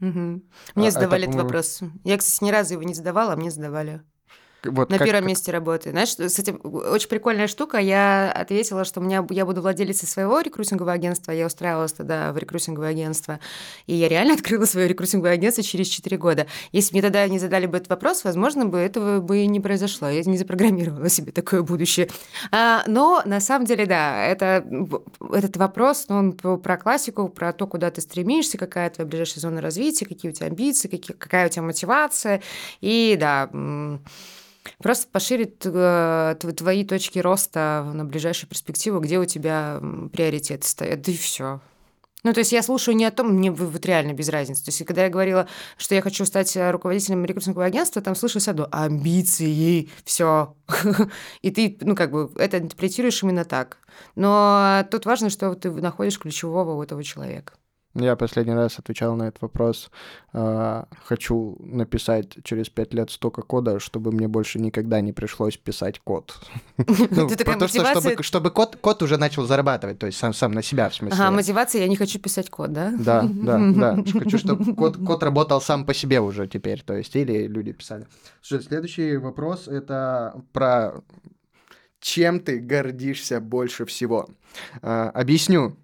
[0.00, 0.42] Угу.
[0.74, 1.80] Мне а, задавали это, этот вопрос.
[2.04, 4.02] Я, кстати, ни разу его не задавала, а мне задавали.
[4.64, 5.28] Вот на как, первом как...
[5.28, 5.90] месте работы.
[5.90, 7.78] Знаешь, с этим очень прикольная штука.
[7.78, 11.30] Я ответила, что у меня, я буду владелицей своего рекрутингового агентства.
[11.30, 13.38] Я устраивалась тогда в рекрутинговое агентство.
[13.86, 16.46] И я реально открыла свое рекрутинговое агентство через 4 года.
[16.72, 20.08] Если мне тогда не задали бы этот вопрос, возможно, бы этого бы и не произошло.
[20.08, 22.08] Я не запрограммировала себе такое будущее.
[22.50, 24.64] А, но на самом деле, да, это,
[25.32, 29.60] этот вопрос, ну, он про классику, про то, куда ты стремишься, какая твоя ближайшая зона
[29.60, 32.42] развития, какие у тебя амбиции, какие, какая у тебя мотивация.
[32.80, 33.48] И да,
[34.78, 39.80] Просто поширит э, твои точки роста на ближайшую перспективу, где у тебя
[40.12, 41.60] приоритеты стоят, и все.
[42.24, 44.64] Ну, то есть я слушаю не о том, мне вот реально без разницы.
[44.64, 45.46] То есть, когда я говорила,
[45.76, 50.56] что я хочу стать э, руководителем рекрутингового агентства, там слышалось одно– амбиции, все.
[51.42, 53.78] И ты, ну, как бы, это интерпретируешь именно так.
[54.16, 57.54] Но тут важно, что ты находишь ключевого у этого человека.
[58.00, 59.90] Я последний раз отвечал на этот вопрос.
[60.32, 66.00] А, хочу написать через пять лет столько кода, чтобы мне больше никогда не пришлось писать
[66.00, 66.34] код.
[67.10, 71.18] Ну, потому что чтобы код уже начал зарабатывать, то есть сам на себя в смысле.
[71.20, 72.92] Ага, мотивация, я не хочу писать код, да?
[72.98, 74.04] Да, да, да.
[74.12, 78.06] Хочу, чтобы код работал сам по себе уже теперь, то есть или люди писали.
[78.42, 81.02] Слушай, следующий вопрос это про
[82.00, 84.28] чем ты гордишься больше всего.
[84.82, 85.76] А, объясню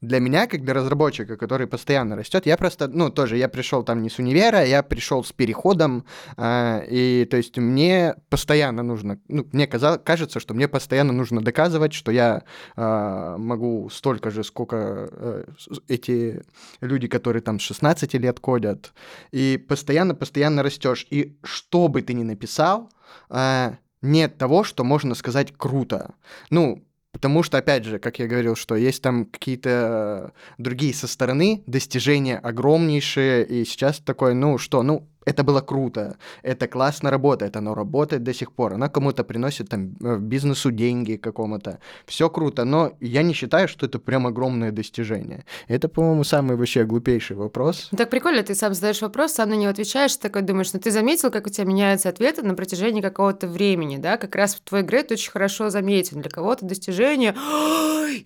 [0.00, 4.02] для меня, как для разработчика, который постоянно растет, я просто, ну, тоже, я пришел там
[4.02, 6.04] не с универа, я пришел с переходом,
[6.36, 11.40] э, и, то есть, мне постоянно нужно, ну, мне казалось, кажется, что мне постоянно нужно
[11.40, 12.44] доказывать, что я
[12.76, 15.44] э, могу столько же, сколько э,
[15.88, 16.42] эти
[16.80, 18.92] люди, которые там с 16 лет кодят,
[19.32, 22.90] и постоянно-постоянно растешь, и что бы ты ни написал,
[23.30, 23.72] э,
[24.02, 26.14] нет того, что можно сказать круто.
[26.50, 31.62] Ну, Потому что, опять же, как я говорил, что есть там какие-то другие со стороны
[31.66, 37.74] достижения огромнейшие, и сейчас такое, ну что, ну это было круто, это классно работает, оно
[37.74, 42.92] работает до сих пор, оно кому-то приносит там э, бизнесу деньги какому-то, все круто, но
[43.00, 45.44] я не считаю, что это прям огромное достижение.
[45.68, 47.90] Это, по-моему, самый вообще глупейший вопрос.
[47.96, 51.30] Так прикольно, ты сам задаешь вопрос, сам на него отвечаешь, такой думаешь, ну ты заметил,
[51.30, 55.30] как у тебя меняются ответы на протяжении какого-то времени, да, как раз твой грейд очень
[55.30, 57.34] хорошо заметен, для кого-то достижение,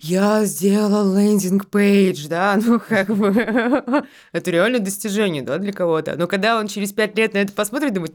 [0.01, 3.27] я сделал лендинг-пейдж, да, ну как бы,
[4.31, 7.93] это реально достижение, да, для кого-то, но когда он через пять лет на это посмотрит,
[7.93, 8.13] думает,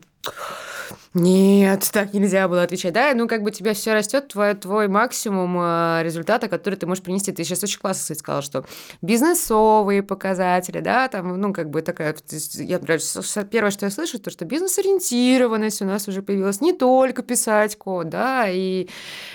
[1.19, 2.93] нет, так нельзя было отвечать.
[2.93, 7.03] Да, ну как бы тебя все растет, твой, твой максимум э, результата, который ты можешь
[7.03, 7.33] принести.
[7.33, 8.65] Ты сейчас очень классно кстати, сказала, что
[9.03, 12.15] бизнесовые показатели, да, там, ну как бы такая,
[12.55, 17.77] я, первое, что я слышу, то, что бизнес-ориентированность у нас уже появилась не только писать
[17.77, 18.89] код, да, и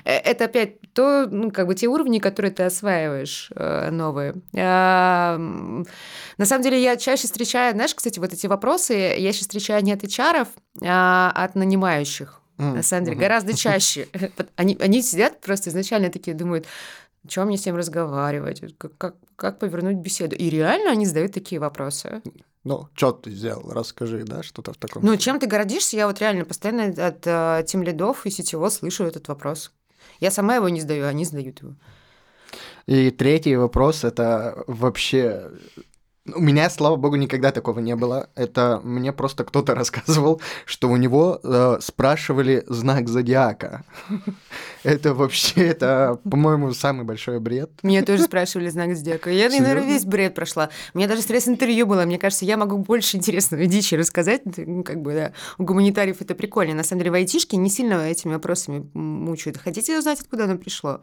[0.06, 4.36] э, это опять то, ну как бы те уровни, которые ты осваиваешь э, новые.
[4.54, 9.92] На самом деле я чаще встречаю, знаешь, кстати, вот эти вопросы я сейчас встречаю не
[9.92, 10.48] от HR,
[10.82, 12.42] а от нанимающих.
[12.58, 12.74] Mm.
[12.76, 13.20] На самом деле, mm-hmm.
[13.20, 14.08] гораздо чаще.
[14.56, 16.68] Они, они сидят просто изначально такие, думают,
[17.28, 20.36] что мне с ним разговаривать, как, как, как повернуть беседу.
[20.36, 22.22] И реально они задают такие вопросы.
[22.64, 23.72] Ну, что ты сделал?
[23.72, 25.04] Расскажи, да, что-то в таком.
[25.04, 25.98] Ну, чем ты гордишься?
[25.98, 29.72] Я вот реально постоянно от э, тем лидов и сетево слышу этот вопрос.
[30.20, 31.76] Я сама его не сдаю, они сдают его.
[32.86, 35.52] И третий вопрос это вообще
[36.26, 38.30] у меня, слава богу, никогда такого не было.
[38.36, 43.84] Это мне просто кто-то рассказывал, что у него э, спрашивали знак зодиака.
[44.84, 47.72] Это вообще, это, по-моему, самый большой бред.
[47.84, 49.30] Меня тоже спрашивали знак зодиака.
[49.30, 50.70] Я, наверное, весь бред прошла.
[50.94, 52.04] У меня даже стресс-интервью было.
[52.04, 54.42] Мне кажется, я могу больше интересного дичи рассказать.
[54.58, 56.74] Ну, как бы, да, у гуманитариев это прикольно.
[56.74, 59.58] На самом деле, в айтишке не сильно этими вопросами мучают.
[59.58, 61.00] Хотите узнать, откуда оно пришло?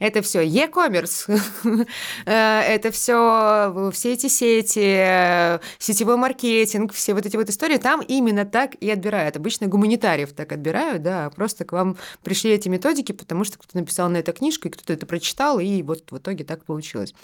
[0.00, 1.40] Это все e-commerce,
[2.26, 8.44] э, это все все эти сети, сетевой маркетинг, все вот эти вот истории, там именно
[8.44, 9.36] так и отбирают.
[9.36, 14.08] Обычно гуманитариев так отбирают, да, просто к вам пришли эти методики, потому что кто-то написал
[14.08, 17.14] на это книжку, и кто-то это прочитал, и вот в итоге так получилось.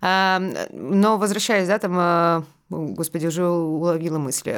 [0.00, 4.52] Но возвращаясь, да, там, господи, уже уловила мысль.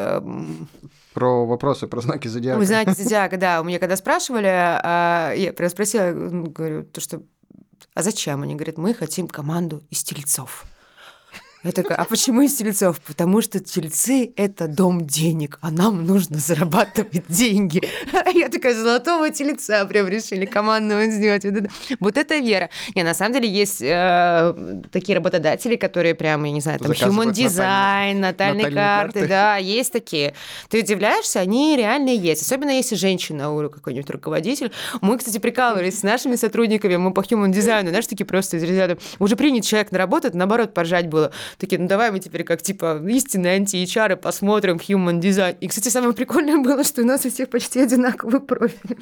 [1.14, 2.64] Про вопросы, про знаки зодиака.
[2.64, 3.60] Знаки зодиака, да.
[3.60, 7.22] У меня когда спрашивали, а, я прям спросила, говорю, то, что
[7.94, 8.42] а зачем?
[8.42, 10.64] Они говорят, мы хотим команду из тельцов.
[11.64, 13.00] Я такая, а почему из тельцов?
[13.00, 17.82] Потому что тельцы– это дом денег, а нам нужно зарабатывать деньги.
[18.34, 21.44] Я такая, золотого тельца прям решили командного сделать.
[21.44, 22.68] Вот это, вот это вера.
[22.96, 27.30] Не, на самом деле есть э, такие работодатели, которые прям, я не знаю, там human
[27.30, 30.34] design, натальные, натальные карты, карты, да, есть такие.
[30.68, 32.42] Ты удивляешься, они реально есть.
[32.42, 34.72] Особенно если женщина, какой-нибудь руководитель.
[35.00, 38.98] Мы, кстати, прикалывались с нашими сотрудниками, мы по human дизайну, знаешь, такие просто из ряда,
[39.20, 43.00] уже принят человек на работу, наоборот, поржать было такие, ну давай мы теперь как типа
[43.06, 45.56] истинные анти-HR посмотрим human design.
[45.60, 48.98] И, кстати, самое прикольное было, что у нас у всех почти одинаковый профиль.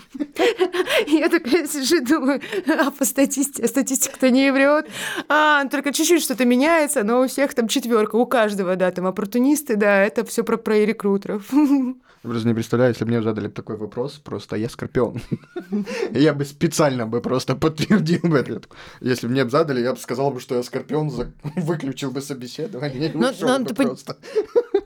[1.07, 4.88] Я такая сижу и думаю, а по статистике, статистика-то не врет.
[5.28, 9.76] А, только чуть-чуть что-то меняется, но у всех там четверка, у каждого, да, там оппортунисты,
[9.76, 11.51] да, это все про, про рекрутеров.
[12.22, 15.22] Я просто не представляю, если мне задали такой вопрос, просто я скорпион.
[16.10, 18.62] Я бы специально бы просто подтвердил бы это.
[19.00, 21.10] Если бы мне задали, я бы сказал бы, что я скорпион,
[21.56, 23.32] выключил бы собеседование но
[23.64, 24.16] ты, просто.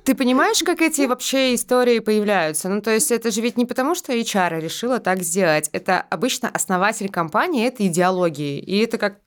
[0.05, 2.69] Ты понимаешь, как эти вообще истории появляются?
[2.69, 5.71] Ну, то есть это же ведь не потому, что HR решила так сделать.
[5.73, 8.61] Это обычно основатель компании, это идеологии.
[8.61, 9.19] И это как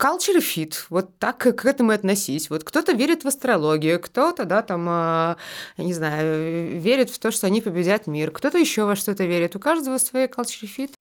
[0.00, 2.50] culture fit, вот так к этому и относись.
[2.50, 5.36] Вот кто-то верит в астрологию, кто-то, да, там, э,
[5.76, 9.56] не знаю, верит в то, что они победят мир, кто-то еще во что-то верит.
[9.56, 10.92] У каждого свой culture fit.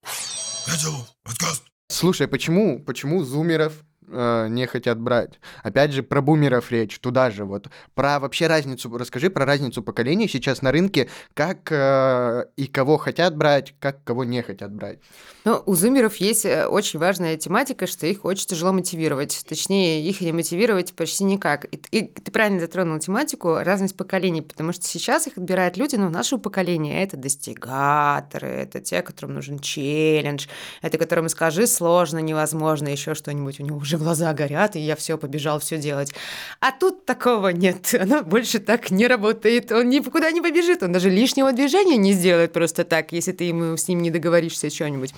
[1.89, 3.73] Слушай, почему, почему зумеров
[4.13, 5.39] э, не хотят брать.
[5.63, 7.67] Опять же, про бумеров речь, туда же вот.
[7.95, 13.35] Про вообще разницу, расскажи про разницу поколений сейчас на рынке, как э, и кого хотят
[13.35, 14.99] брать, как кого не хотят брать.
[15.45, 19.43] Ну, у зумеров есть э, очень важная тематика, что их очень тяжело мотивировать.
[19.47, 21.65] Точнее, их не мотивировать почти никак.
[21.65, 26.09] И, и ты правильно затронул тематику, разность поколений, потому что сейчас их отбирают люди, ну,
[26.09, 27.03] нашего поколения.
[27.03, 30.47] Это достигаторы, это те, которым нужен челлендж,
[30.81, 35.17] это которым скажи сложно, невозможно, еще что-нибудь, у него уже глаза горят, и я все
[35.17, 36.13] побежал все делать.
[36.59, 37.95] А тут такого нет.
[37.99, 39.71] Оно больше так не работает.
[39.71, 43.77] Он никуда не побежит, он даже лишнего движения не сделает просто так, если ты ему
[43.77, 45.13] с ним не договоришься что-нибудь.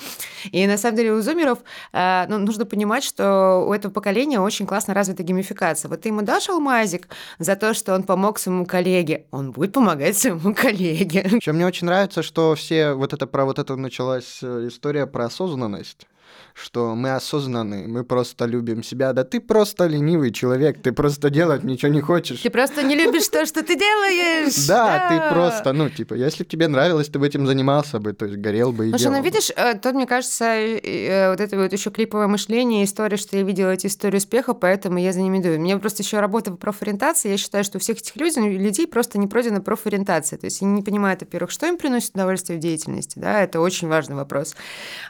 [0.52, 1.60] И на самом деле у зумеров
[1.94, 5.90] э, ну, нужно понимать, что у этого поколения очень классно развита геймификация.
[5.90, 7.08] Вот ты ему дашь алмазик
[7.40, 11.30] за то, что он помог своему коллеге, он будет помогать своему коллеге.
[11.32, 15.26] Еще мне очень нравится, что все вот это про вот это началась э, история про
[15.26, 16.08] осознанность
[16.56, 19.12] что мы осознанные, мы просто любим себя.
[19.12, 22.40] Да ты просто ленивый человек, ты просто делать ничего не хочешь.
[22.40, 24.66] Ты просто не любишь то, что ты делаешь.
[24.66, 28.26] Да, ты просто, ну, типа, если бы тебе нравилось, ты бы этим занимался бы, то
[28.26, 31.74] есть горел бы и Слушай, ну видишь, э, тут, мне кажется, э, вот это вот
[31.74, 35.50] еще клиповое мышление, история, что я видела эти истории успеха, поэтому я за ними иду.
[35.60, 39.20] Мне просто еще работа по профориентации, я считаю, что у всех этих людей, людей просто
[39.20, 40.40] не пройдена профориентация.
[40.40, 43.90] То есть они не понимают, во-первых, что им приносит удовольствие в деятельности, да, это очень
[43.90, 44.56] важный вопрос.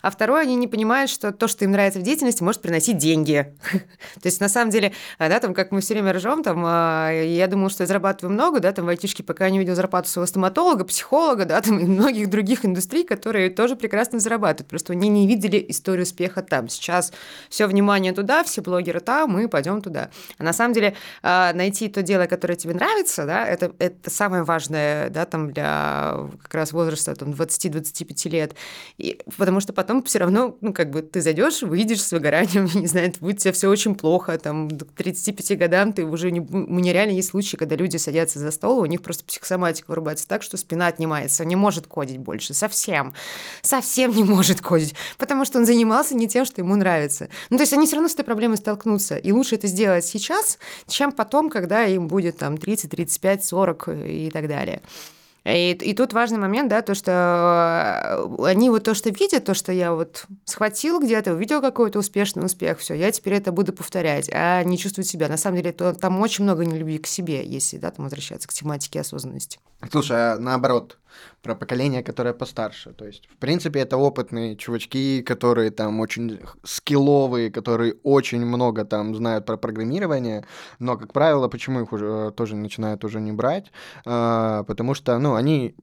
[0.01, 3.53] А второе, они не понимают, что то, что им нравится в деятельности, может приносить деньги.
[3.71, 7.11] То есть, на самом деле, а, да, там, как мы все время ржем, там, а,
[7.11, 10.27] я думала, что я зарабатываю много, да, там, в айтишке, пока не видел зарплату своего
[10.27, 14.69] стоматолога, психолога, да, там, и многих других индустрий, которые тоже прекрасно зарабатывают.
[14.69, 16.69] Просто они не видели историю успеха там.
[16.69, 17.11] Сейчас
[17.49, 20.09] все внимание туда, все блогеры там, мы пойдем туда.
[20.37, 24.43] А на самом деле, а, найти то дело, которое тебе нравится, да, это, это самое
[24.43, 28.55] важное, да, там, для как раз возраста там, 20-25 лет.
[28.97, 32.87] И, потому что потом все равно, ну, как бы ты зайдешь, выйдешь с выгоранием, не
[32.87, 36.39] знаю, будет тебе все очень плохо, там, к 35 годам ты уже не...
[36.39, 40.27] У меня реально есть случаи, когда люди садятся за стол, у них просто психосоматика вырубается
[40.27, 43.13] так, что спина отнимается, он не может кодить больше, совсем,
[43.61, 47.29] совсем не может кодить, потому что он занимался не тем, что ему нравится.
[47.49, 50.59] Ну, то есть они все равно с этой проблемой столкнутся, и лучше это сделать сейчас,
[50.87, 54.81] чем потом, когда им будет там 30, 35, 40 и так далее.
[55.45, 57.11] И, и тут важный момент, да, то, что
[58.41, 62.43] э, они вот то, что видят, то, что я вот схватил где-то, увидел какой-то успешный
[62.43, 65.27] успех, все, я теперь это буду повторять, а не чувствовать себя.
[65.27, 68.53] На самом деле, то, там очень много нелюбви к себе, если, да, там возвращаться к
[68.53, 69.59] тематике осознанности.
[69.91, 70.97] Слушай, а наоборот,
[71.41, 72.93] про поколение, которое постарше.
[72.93, 79.15] То есть, в принципе, это опытные чувачки, которые там очень скилловые, которые очень много там
[79.15, 80.45] знают про программирование,
[80.79, 83.71] но, как правило, почему их уже э, тоже начинают уже не брать?
[84.05, 85.75] А, потому что, ну, они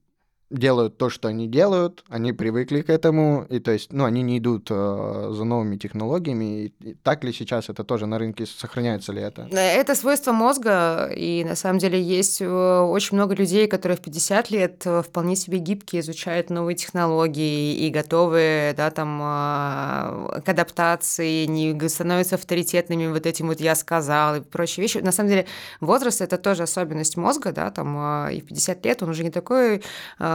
[0.49, 4.37] делают то, что они делают, они привыкли к этому, и то есть, ну, они не
[4.37, 6.65] идут э, за новыми технологиями.
[6.65, 9.47] И, и так ли сейчас это тоже на рынке сохраняется ли это?
[9.51, 14.51] Это свойство мозга, и на самом деле есть э, очень много людей, которые в 50
[14.51, 21.45] лет э, вполне себе гибкие, изучают новые технологии и готовы, да, там, э, к адаптации,
[21.45, 24.97] не становятся авторитетными вот этим вот «я сказал» и прочие вещи.
[24.97, 25.45] На самом деле
[25.79, 29.81] возраст— это тоже особенность мозга, да, там, и в 50 лет он уже не такой
[30.19, 30.32] Э,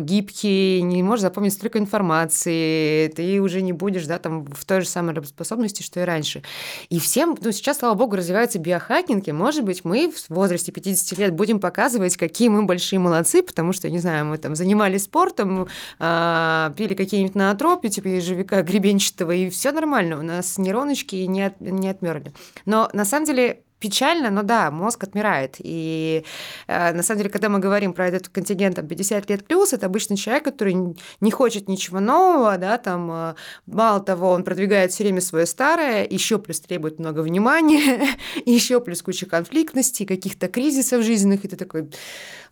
[0.00, 4.88] гибкий, не можешь запомнить столько информации, ты уже не будешь, да, там, в той же
[4.88, 6.42] самой работоспособности, что и раньше.
[6.88, 11.18] И всем, ну, сейчас, слава богу, развивается биохакинг, и, может быть, мы в возрасте 50
[11.18, 15.68] лет будем показывать, какие мы большие молодцы, потому что, не знаю, мы там занимались спортом,
[15.98, 21.60] э, пили какие-нибудь наотропи, типа ежевика гребенчатого, и все нормально, у нас нейроночки не, от,
[21.60, 22.32] не отмерли.
[22.66, 25.56] Но, на самом деле, печально, но да, мозг отмирает.
[25.58, 26.24] И
[26.66, 29.86] э, на самом деле, когда мы говорим про этот контингент там, 50 лет плюс, это
[29.86, 30.74] обычно человек, который
[31.20, 33.34] не хочет ничего нового, да, там, э,
[33.66, 38.08] мало того, он продвигает все время свое старое, еще плюс требует много внимания,
[38.46, 41.90] еще плюс куча конфликтностей, каких-то кризисов жизненных, и ты такой,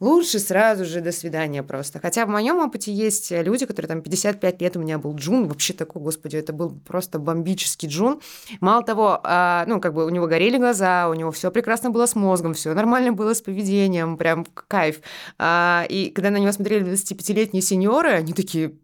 [0.00, 2.00] лучше сразу же до свидания просто.
[2.00, 5.72] Хотя в моем опыте есть люди, которые там 55 лет, у меня был Джун, вообще
[5.72, 8.20] такой, господи, это был просто бомбический Джун.
[8.60, 11.90] Мало того, э, ну, как бы у него горели глаза, у него него все прекрасно
[11.90, 15.00] было с мозгом, все нормально было с поведением, прям кайф.
[15.38, 18.74] А, и когда на него смотрели 25-летние сеньоры, они такие,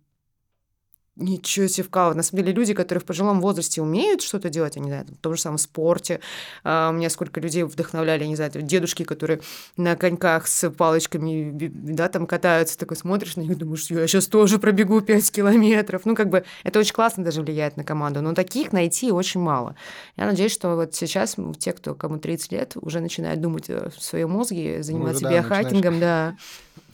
[1.18, 2.14] Ничего себе вкал.
[2.14, 5.34] На самом деле люди, которые в пожилом возрасте умеют что-то делать, они, знаю, в том
[5.34, 6.20] же самом спорте.
[6.62, 9.40] А, у меня сколько людей вдохновляли, не знаю, дедушки, которые
[9.76, 14.60] на коньках с палочками, да, там катаются, такой смотришь на них, думаешь, я сейчас тоже
[14.60, 16.02] пробегу 5 километров.
[16.04, 19.74] Ну, как бы это очень классно даже влияет на команду, но таких найти очень мало.
[20.16, 24.30] Я надеюсь, что вот сейчас те, кто кому 30 лет, уже начинают думать о своем
[24.30, 26.36] мозге, заниматься ну, да, биохакингом, начинаешь...
[26.36, 26.36] да.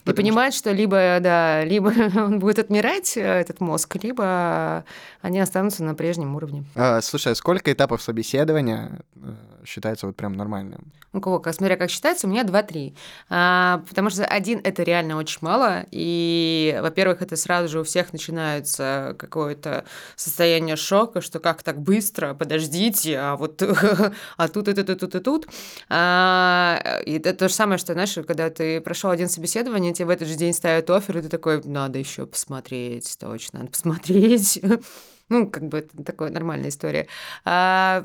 [0.05, 0.71] И понимать, что...
[0.71, 4.85] что либо, да, либо он будет отмирать, э, этот мозг, либо
[5.23, 6.65] они останутся на прежнем уровне.
[6.75, 9.21] А, слушай, а сколько этапов собеседования э,
[9.65, 10.93] считается вот прям нормальным?
[11.15, 12.93] У кого, как, смотря как считается, у меня 2-3.
[13.31, 18.13] А, потому что один— это реально очень мало, и, во-первых, это сразу же у всех
[18.13, 19.85] начинается какое-то
[20.17, 23.63] состояние шока, что как так быстро, подождите, а вот
[24.37, 25.47] а тут, и тут, и тут, и тут.
[25.89, 30.11] А, и это то же самое, что, знаешь, когда ты прошел один собеседование, тебе в
[30.11, 34.61] этот же день ставят офер, и ты такой, надо еще посмотреть, точно, надо посмотреть.
[35.31, 37.07] Ну, как бы это такая нормальная история.
[37.45, 38.05] А,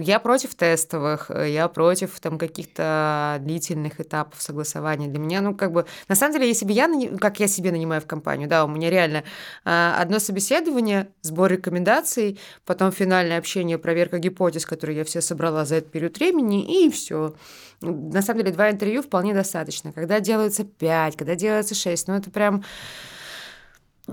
[0.00, 5.08] я против тестовых, я против там каких-то длительных этапов согласования.
[5.08, 8.00] Для меня, ну, как бы, на самом деле, если бы я, как я себе нанимаю
[8.00, 9.24] в компанию, да, у меня реально
[9.64, 15.76] а, одно собеседование, сбор рекомендаций, потом финальное общение, проверка гипотез, которые я все собрала за
[15.76, 17.34] этот период времени, и все.
[17.80, 19.92] На самом деле, два интервью вполне достаточно.
[19.92, 22.62] Когда делается пять, когда делается шесть, ну, это прям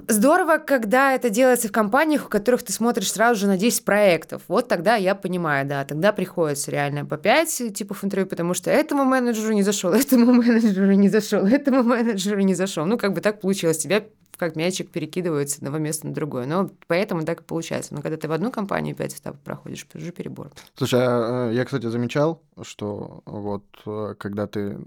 [0.07, 4.43] Здорово, когда это делается в компаниях, у которых ты смотришь сразу же на 10 проектов.
[4.47, 9.03] Вот тогда я понимаю, да, тогда приходится реально по 5 типов интервью, потому что этому
[9.03, 12.85] менеджеру не зашел, этому менеджеру не зашел, этому менеджеру не зашел.
[12.85, 13.77] Ну, как бы так получилось.
[13.77, 14.03] Тебя
[14.37, 16.45] как мячик перекидывается с одного места на другое.
[16.45, 17.93] Но поэтому так и получается.
[17.93, 20.51] Но когда ты в одну компанию 5 этапов проходишь, это уже перебор.
[20.75, 24.77] Слушай, а, э, я, кстати, замечал, что вот э, когда ты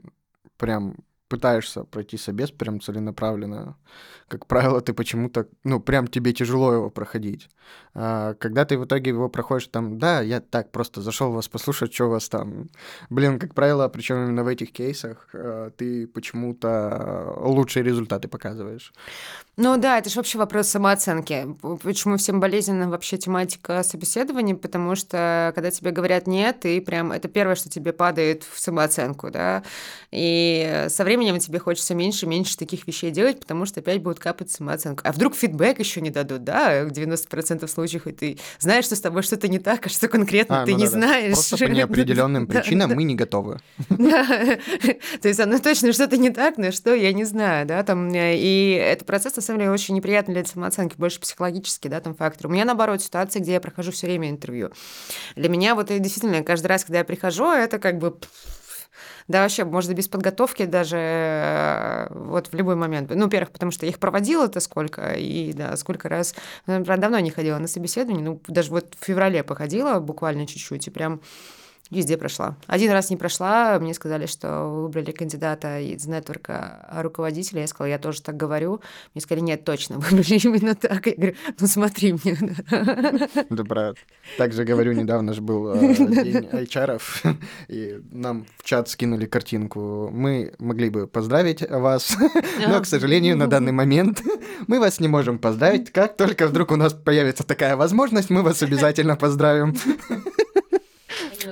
[0.57, 0.97] прям
[1.31, 3.77] пытаешься пройти собес прям целенаправленно,
[4.29, 7.49] как правило, ты почему-то, ну, прям тебе тяжело его проходить.
[7.95, 11.95] А когда ты в итоге его проходишь там, да, я так просто зашел вас послушать,
[11.95, 12.69] что у вас там.
[13.11, 18.93] Блин, как правило, причем именно в этих кейсах э, ты почему-то лучшие результаты показываешь.
[19.63, 21.55] Ну да, это же вообще вопрос самооценки.
[21.83, 24.55] Почему всем болезненна вообще тематика собеседования?
[24.55, 29.31] Потому что когда тебе говорят нет, и прям это первое, что тебе падает в самооценку,
[29.31, 29.63] да.
[30.13, 34.19] И со временем тебе хочется меньше и меньше таких вещей делать, потому что опять будут
[34.19, 35.03] капать самооценку.
[35.05, 39.01] А вдруг фидбэк еще не дадут, да, в 90% случаев, и ты знаешь, что с
[39.03, 41.35] тобой что-то не так, а что конкретно а, ты ну, не да, знаешь.
[41.35, 43.59] Просто по неопределенным причинам мы не готовы.
[43.91, 48.71] То есть оно точно что-то не так, но что, я не знаю, да, там, и
[48.71, 52.47] этот процесс, на самом деле, очень неприятный для самооценки, больше психологический, да, там фактор.
[52.47, 54.71] У меня, наоборот, ситуация, где я прохожу все время интервью.
[55.37, 58.17] Для меня вот действительно каждый раз, когда я прихожу, это как бы
[59.29, 63.11] да, вообще, можно без подготовки даже э, вот в любой момент.
[63.15, 66.35] Ну, во-первых, потому что я их проводила это сколько, и да, сколько раз.
[66.67, 70.89] Ну, правда, давно не ходила на собеседование, ну, даже вот в феврале походила буквально чуть-чуть,
[70.89, 71.21] и прям
[71.91, 72.57] Везде прошла.
[72.69, 77.63] Один раз не прошла, мне сказали, что выбрали кандидата из нетворка руководителя.
[77.63, 78.81] Я сказала, я тоже так говорю.
[79.13, 81.07] Мне сказали, нет, точно, выбрали именно так.
[81.07, 82.39] Я говорю, ну смотри мне.
[83.51, 83.97] Да, брат.
[84.39, 87.01] Также говорю, недавно же был э, день HR,
[87.69, 90.11] и нам в чат скинули картинку.
[90.13, 92.17] Мы могли бы поздравить вас,
[92.67, 94.23] но, к сожалению, на данный момент
[94.69, 95.91] мы вас не можем поздравить.
[95.91, 99.75] Как только вдруг у нас появится такая возможность, мы вас обязательно поздравим.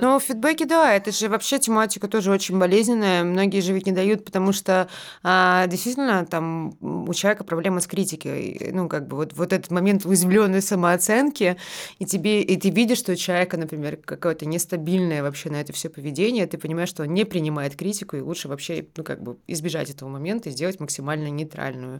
[0.01, 3.23] Ну, фидбэки, да, это же вообще тематика тоже очень болезненная.
[3.23, 4.87] Многие же ведь не дают, потому что
[5.23, 8.71] а, действительно там у человека проблема с критикой.
[8.73, 11.57] Ну, как бы вот, вот этот момент уязвленной самооценки,
[11.99, 15.89] и тебе и ты видишь, что у человека, например, какое-то нестабильное вообще на это все
[15.89, 19.89] поведение, ты понимаешь, что он не принимает критику, и лучше вообще, ну, как бы избежать
[19.89, 21.99] этого момента и сделать максимально нейтральную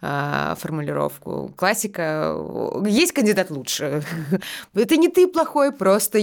[0.00, 1.52] а, формулировку.
[1.56, 2.36] Классика.
[2.86, 4.02] Есть кандидат лучше.
[4.74, 6.20] Это не ты плохой, просто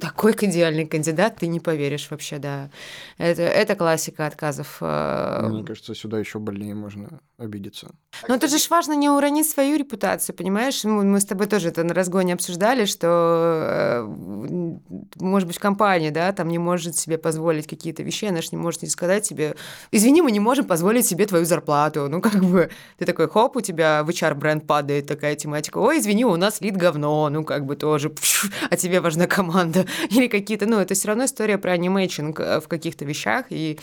[0.00, 2.70] такой кандидат идеальный кандидат, ты не поверишь вообще, да.
[3.18, 4.78] Это, это классика отказов.
[4.80, 7.90] Э, Мне кажется, сюда еще больнее можно обидеться.
[8.28, 10.84] Но это же важно не уронить свою репутацию, понимаешь?
[10.84, 13.06] Мы с тобой тоже это на разгоне обсуждали, что,
[13.68, 14.76] э,
[15.16, 18.82] может быть, компания, да, там не может себе позволить какие-то вещи, она же не может
[18.82, 19.56] не сказать себе,
[19.90, 22.08] извини, мы не можем позволить себе твою зарплату.
[22.08, 26.24] Ну, как бы, ты такой, хоп, у тебя в HR-бренд падает такая тематика, ой, извини,
[26.24, 28.12] у нас лид говно, ну, как бы тоже,
[28.70, 29.86] а тебе важна команда.
[30.10, 33.78] Или какие какие-то, ну, это все равно история про анимейчинг э, в каких-то вещах, и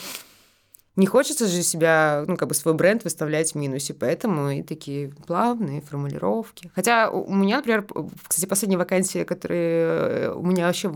[1.01, 5.09] не хочется же себя, ну, как бы свой бренд выставлять в минусе, поэтому и такие
[5.25, 6.69] плавные формулировки.
[6.75, 7.87] Хотя у меня, например,
[8.27, 10.91] кстати, последние вакансии, которые э, у меня вообще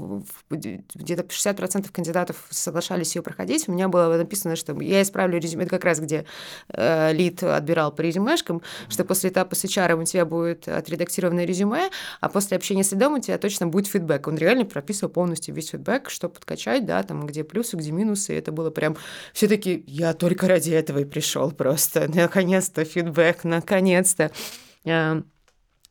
[0.51, 5.72] где-то 60% кандидатов соглашались ее проходить, у меня было написано, что я исправлю резюме, это
[5.72, 6.26] как раз где
[6.70, 11.89] э, лид отбирал по резюмешкам, что после этапа с HR у тебя будет отредактированное резюме,
[12.22, 14.28] а после общения с лидом у тебя точно будет фидбэк.
[14.28, 18.51] Он реально прописывал полностью весь фидбэк, что подкачать, да, там, где плюсы, где минусы, это
[18.51, 18.97] было прям
[19.34, 22.08] все таки я только ради этого и пришел просто.
[22.14, 24.32] Наконец-то фидбэк, наконец-то
[24.84, 25.22] э,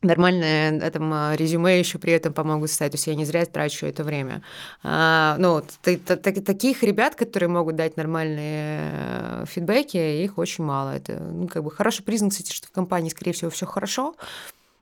[0.01, 2.91] нормальное этом а, резюме еще при этом помогут стать.
[2.91, 4.43] То есть я не зря трачу это время.
[4.83, 10.63] А, ну, т- т- т- таких ребят, которые могут дать нормальные э, фидбэки, их очень
[10.63, 10.95] мало.
[10.95, 14.15] Это ну, как бы хороший признак, кстати, что в компании, скорее всего, все хорошо.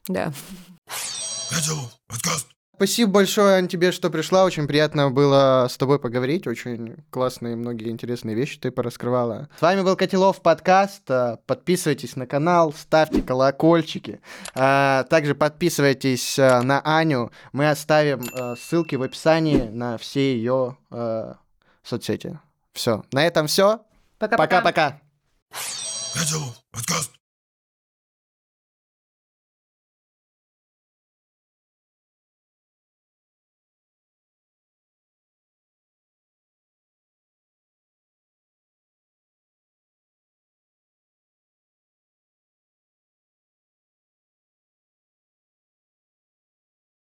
[0.10, 0.34] Да.
[2.08, 2.48] подкаст.
[2.84, 4.44] Спасибо большое, Ань, тебе, что пришла.
[4.44, 6.48] Очень приятно было с тобой поговорить.
[6.48, 9.48] Очень классные, многие интересные вещи ты пораскрывала.
[9.58, 11.10] С вами был Котелов подкаст.
[11.10, 14.20] А, подписывайтесь на канал, ставьте колокольчики.
[14.54, 17.32] А, также подписывайтесь а, на Аню.
[17.54, 18.26] Мы оставим
[18.58, 20.76] ссылки в описании на все ее
[21.84, 22.38] соцсети.
[22.74, 23.06] Все.
[23.14, 23.80] На этом все.
[24.20, 24.62] Пока-пока.
[24.62, 25.02] Пока-пока.
[26.74, 27.23] Подкаст.